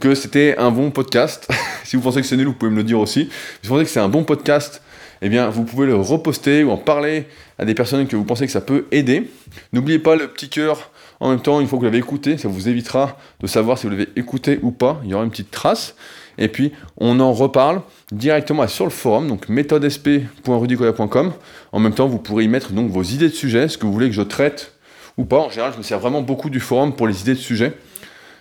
que 0.00 0.14
c'était 0.14 0.56
un 0.58 0.70
bon 0.70 0.90
podcast, 0.90 1.48
si 1.84 1.96
vous 1.96 2.02
pensez 2.02 2.20
que 2.20 2.26
c'est 2.26 2.36
nul, 2.36 2.46
vous 2.46 2.54
pouvez 2.54 2.70
me 2.70 2.76
le 2.76 2.84
dire 2.84 3.00
aussi. 3.00 3.28
Si 3.62 3.68
vous 3.68 3.74
pensez 3.74 3.84
que 3.84 3.90
c'est 3.90 4.00
un 4.00 4.08
bon 4.08 4.24
podcast, 4.24 4.82
eh 5.22 5.28
bien 5.28 5.48
vous 5.48 5.64
pouvez 5.64 5.86
le 5.86 5.94
reposter 5.94 6.64
ou 6.64 6.70
en 6.70 6.76
parler 6.76 7.26
à 7.58 7.64
des 7.64 7.74
personnes 7.74 8.06
que 8.06 8.16
vous 8.16 8.24
pensez 8.24 8.46
que 8.46 8.52
ça 8.52 8.60
peut 8.60 8.86
aider. 8.90 9.30
N'oubliez 9.72 9.98
pas 9.98 10.16
le 10.16 10.28
petit 10.28 10.48
cœur 10.48 10.90
en 11.20 11.30
même 11.30 11.40
temps, 11.40 11.60
une 11.60 11.66
fois 11.66 11.78
que 11.78 11.80
vous 11.80 11.86
l'avez 11.86 11.98
écouté, 11.98 12.36
ça 12.36 12.48
vous 12.48 12.68
évitera 12.68 13.16
de 13.40 13.46
savoir 13.46 13.78
si 13.78 13.86
vous 13.86 13.92
l'avez 13.92 14.08
écouté 14.16 14.58
ou 14.62 14.72
pas. 14.72 15.00
Il 15.04 15.10
y 15.10 15.14
aura 15.14 15.24
une 15.24 15.30
petite 15.30 15.50
trace. 15.50 15.94
Et 16.36 16.48
puis, 16.48 16.72
on 16.98 17.18
en 17.20 17.32
reparle 17.32 17.80
directement 18.12 18.66
sur 18.66 18.84
le 18.84 18.90
forum, 18.90 19.28
donc 19.28 19.48
méthodesp.rudicoya.com. 19.48 21.32
En 21.72 21.80
même 21.80 21.94
temps, 21.94 22.08
vous 22.08 22.18
pourrez 22.18 22.44
y 22.44 22.48
mettre 22.48 22.72
donc 22.72 22.90
vos 22.90 23.02
idées 23.02 23.28
de 23.28 23.34
sujets, 23.34 23.68
ce 23.68 23.78
que 23.78 23.86
vous 23.86 23.92
voulez 23.92 24.08
que 24.08 24.14
je 24.14 24.22
traite 24.22 24.73
ou 25.16 25.24
pas. 25.24 25.38
En 25.38 25.50
général, 25.50 25.72
je 25.72 25.78
me 25.78 25.82
sers 25.82 25.98
vraiment 25.98 26.22
beaucoup 26.22 26.50
du 26.50 26.60
forum 26.60 26.94
pour 26.94 27.06
les 27.06 27.20
idées 27.22 27.34
de 27.34 27.38
sujets. 27.38 27.72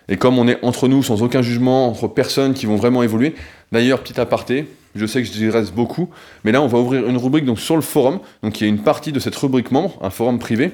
Et 0.09 0.17
comme 0.17 0.37
on 0.37 0.47
est 0.47 0.63
entre 0.63 0.87
nous, 0.87 1.01
sans 1.01 1.21
aucun 1.23 1.41
jugement, 1.41 1.87
entre 1.87 2.07
personnes 2.07 2.53
qui 2.53 2.65
vont 2.65 2.75
vraiment 2.75 3.03
évoluer, 3.03 3.35
d'ailleurs, 3.71 4.01
petit 4.01 4.19
aparté, 4.19 4.67
je 4.95 5.05
sais 5.05 5.23
que 5.23 5.27
je 5.27 5.47
reste 5.47 5.73
beaucoup, 5.73 6.09
mais 6.43 6.51
là, 6.51 6.61
on 6.61 6.67
va 6.67 6.77
ouvrir 6.77 7.07
une 7.07 7.17
rubrique 7.17 7.45
donc, 7.45 7.59
sur 7.59 7.75
le 7.75 7.81
forum. 7.81 8.19
Donc, 8.43 8.59
il 8.59 8.65
y 8.65 8.67
a 8.67 8.69
une 8.69 8.83
partie 8.83 9.11
de 9.11 9.19
cette 9.19 9.35
rubrique 9.35 9.71
membre, 9.71 9.97
un 10.01 10.09
forum 10.09 10.39
privé, 10.39 10.71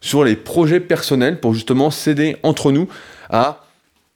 sur 0.00 0.24
les 0.24 0.34
projets 0.34 0.80
personnels 0.80 1.40
pour 1.40 1.52
justement 1.52 1.90
s'aider 1.90 2.36
entre 2.42 2.72
nous 2.72 2.88
à 3.28 3.64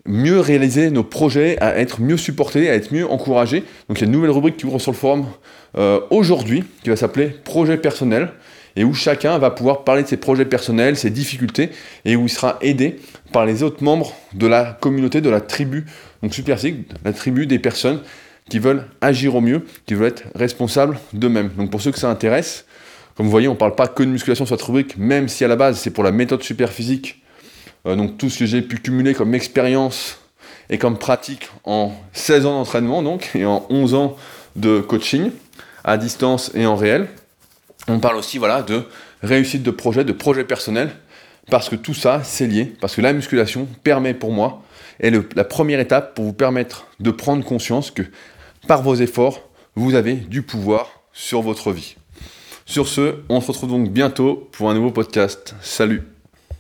mieux 0.07 0.41
réaliser 0.41 0.91
nos 0.91 1.05
projets, 1.05 1.59
à 1.63 1.79
être 1.79 2.01
mieux 2.01 2.17
supportés, 2.17 2.69
à 2.69 2.75
être 2.75 2.93
mieux 2.93 3.11
encouragés. 3.11 3.65
Donc, 3.89 3.99
il 3.99 4.01
y 4.01 4.05
a 4.05 4.07
une 4.07 4.13
nouvelle 4.13 4.31
rubrique 4.31 4.57
qui 4.57 4.67
ouvre 4.67 4.79
sur 4.79 4.93
le 4.93 4.97
forum 4.97 5.27
euh, 5.77 6.01
aujourd'hui 6.11 6.65
qui 6.83 6.91
va 6.91 6.97
s'appeler 6.97 7.29
Projet 7.29 7.77
personnel 7.77 8.31
et 8.77 8.85
où 8.85 8.95
chacun 8.95 9.39
va 9.39 9.51
pouvoir 9.51 9.85
parler 9.85 10.03
de 10.03 10.09
ses 10.09 10.17
projets 10.17 10.45
personnels, 10.45 10.97
ses 10.97 11.11
difficultés, 11.11 11.71
et 12.05 12.17
où 12.17 12.25
il 12.25 12.31
sera 12.31 12.59
aidé 12.61 12.97
par 13.33 13.47
les 13.47 13.63
autres 13.63 13.83
membres 13.83 14.13
de 14.33 14.47
la 14.47 14.77
communauté, 14.81 15.21
de 15.21 15.31
la 15.31 15.41
tribu, 15.41 15.87
donc 16.23 16.35
Super 16.35 16.59
la 17.05 17.13
tribu 17.13 17.47
des 17.47 17.59
personnes 17.59 18.01
qui 18.49 18.59
veulent 18.59 18.85
agir 19.01 19.35
au 19.35 19.41
mieux, 19.41 19.65
qui 19.87 19.95
veulent 19.95 20.09
être 20.09 20.25
responsables 20.35 20.99
d'eux-mêmes. 21.13 21.51
Donc 21.57 21.71
pour 21.71 21.81
ceux 21.81 21.93
que 21.93 21.99
ça 21.99 22.11
intéresse, 22.11 22.67
comme 23.17 23.27
vous 23.27 23.31
voyez, 23.31 23.49
on 23.49 23.53
ne 23.53 23.59
parle 23.59 23.75
pas 23.75 23.87
que 23.87 24.03
de 24.03 24.09
musculation 24.09 24.45
sur 24.45 24.57
cette 24.57 24.67
rubrique, 24.67 24.97
même 24.97 25.29
si 25.29 25.45
à 25.45 25.49
la 25.49 25.57
base 25.57 25.79
c'est 25.79 25.91
pour 25.91 26.05
la 26.05 26.13
méthode 26.13 26.43
super 26.43 26.71
physique, 26.71 27.23
euh, 27.87 27.97
donc 27.97 28.19
tout 28.19 28.29
ce 28.29 28.41
que 28.41 28.47
j'ai 28.47 28.63
pu 28.63 28.79
cumuler 28.79 29.15
comme 29.15 29.35
expérience 29.35 30.19
et 30.71 30.79
comme 30.79 30.99
pratique 30.99 31.49
en 31.65 31.93
16 32.13 32.47
ans 32.47 32.59
d'entraînement 32.59 33.03
donc, 33.03 33.31
et 33.35 33.45
en 33.45 33.67
11 33.71 33.95
ans 33.95 34.17
de 34.57 34.81
coaching, 34.81 35.31
à 35.85 35.97
distance 35.97 36.51
et 36.55 36.67
en 36.67 36.77
réel. 36.77 37.09
On 37.89 37.99
parle 38.01 38.17
aussi 38.17 38.39
voilà, 38.39 38.63
de 38.63 38.85
réussite 39.23 39.63
de 39.63 39.71
projet, 39.71 40.05
de 40.05 40.13
projet 40.13 40.45
personnel, 40.45 40.91
parce 41.51 41.69
que 41.69 41.77
tout 41.77 41.95
ça, 41.95 42.23
c'est 42.25 42.47
lié, 42.47 42.73
parce 42.81 42.95
que 42.95 43.01
la 43.01 43.13
musculation 43.13 43.69
permet 43.83 44.15
pour 44.15 44.33
moi, 44.33 44.63
est 45.01 45.13
la 45.35 45.45
première 45.45 45.81
étape 45.81 46.15
pour 46.15 46.25
vous 46.25 46.33
permettre 46.33 46.87
de 47.01 47.11
prendre 47.11 47.45
conscience 47.45 47.91
que 47.91 48.03
par 48.67 48.83
vos 48.83 48.95
efforts, 48.95 49.49
vous 49.75 49.95
avez 49.95 50.15
du 50.15 50.43
pouvoir 50.43 51.01
sur 51.13 51.43
votre 51.43 51.73
vie. 51.73 51.97
Sur 52.65 52.89
ce, 52.89 53.17
on 53.29 53.41
se 53.41 53.49
retrouve 53.49 53.71
donc 53.71 53.91
bientôt 53.91 54.49
pour 54.53 54.71
un 54.71 54.75
nouveau 54.75 54.91
podcast. 54.91 55.55
Salut 55.61 56.14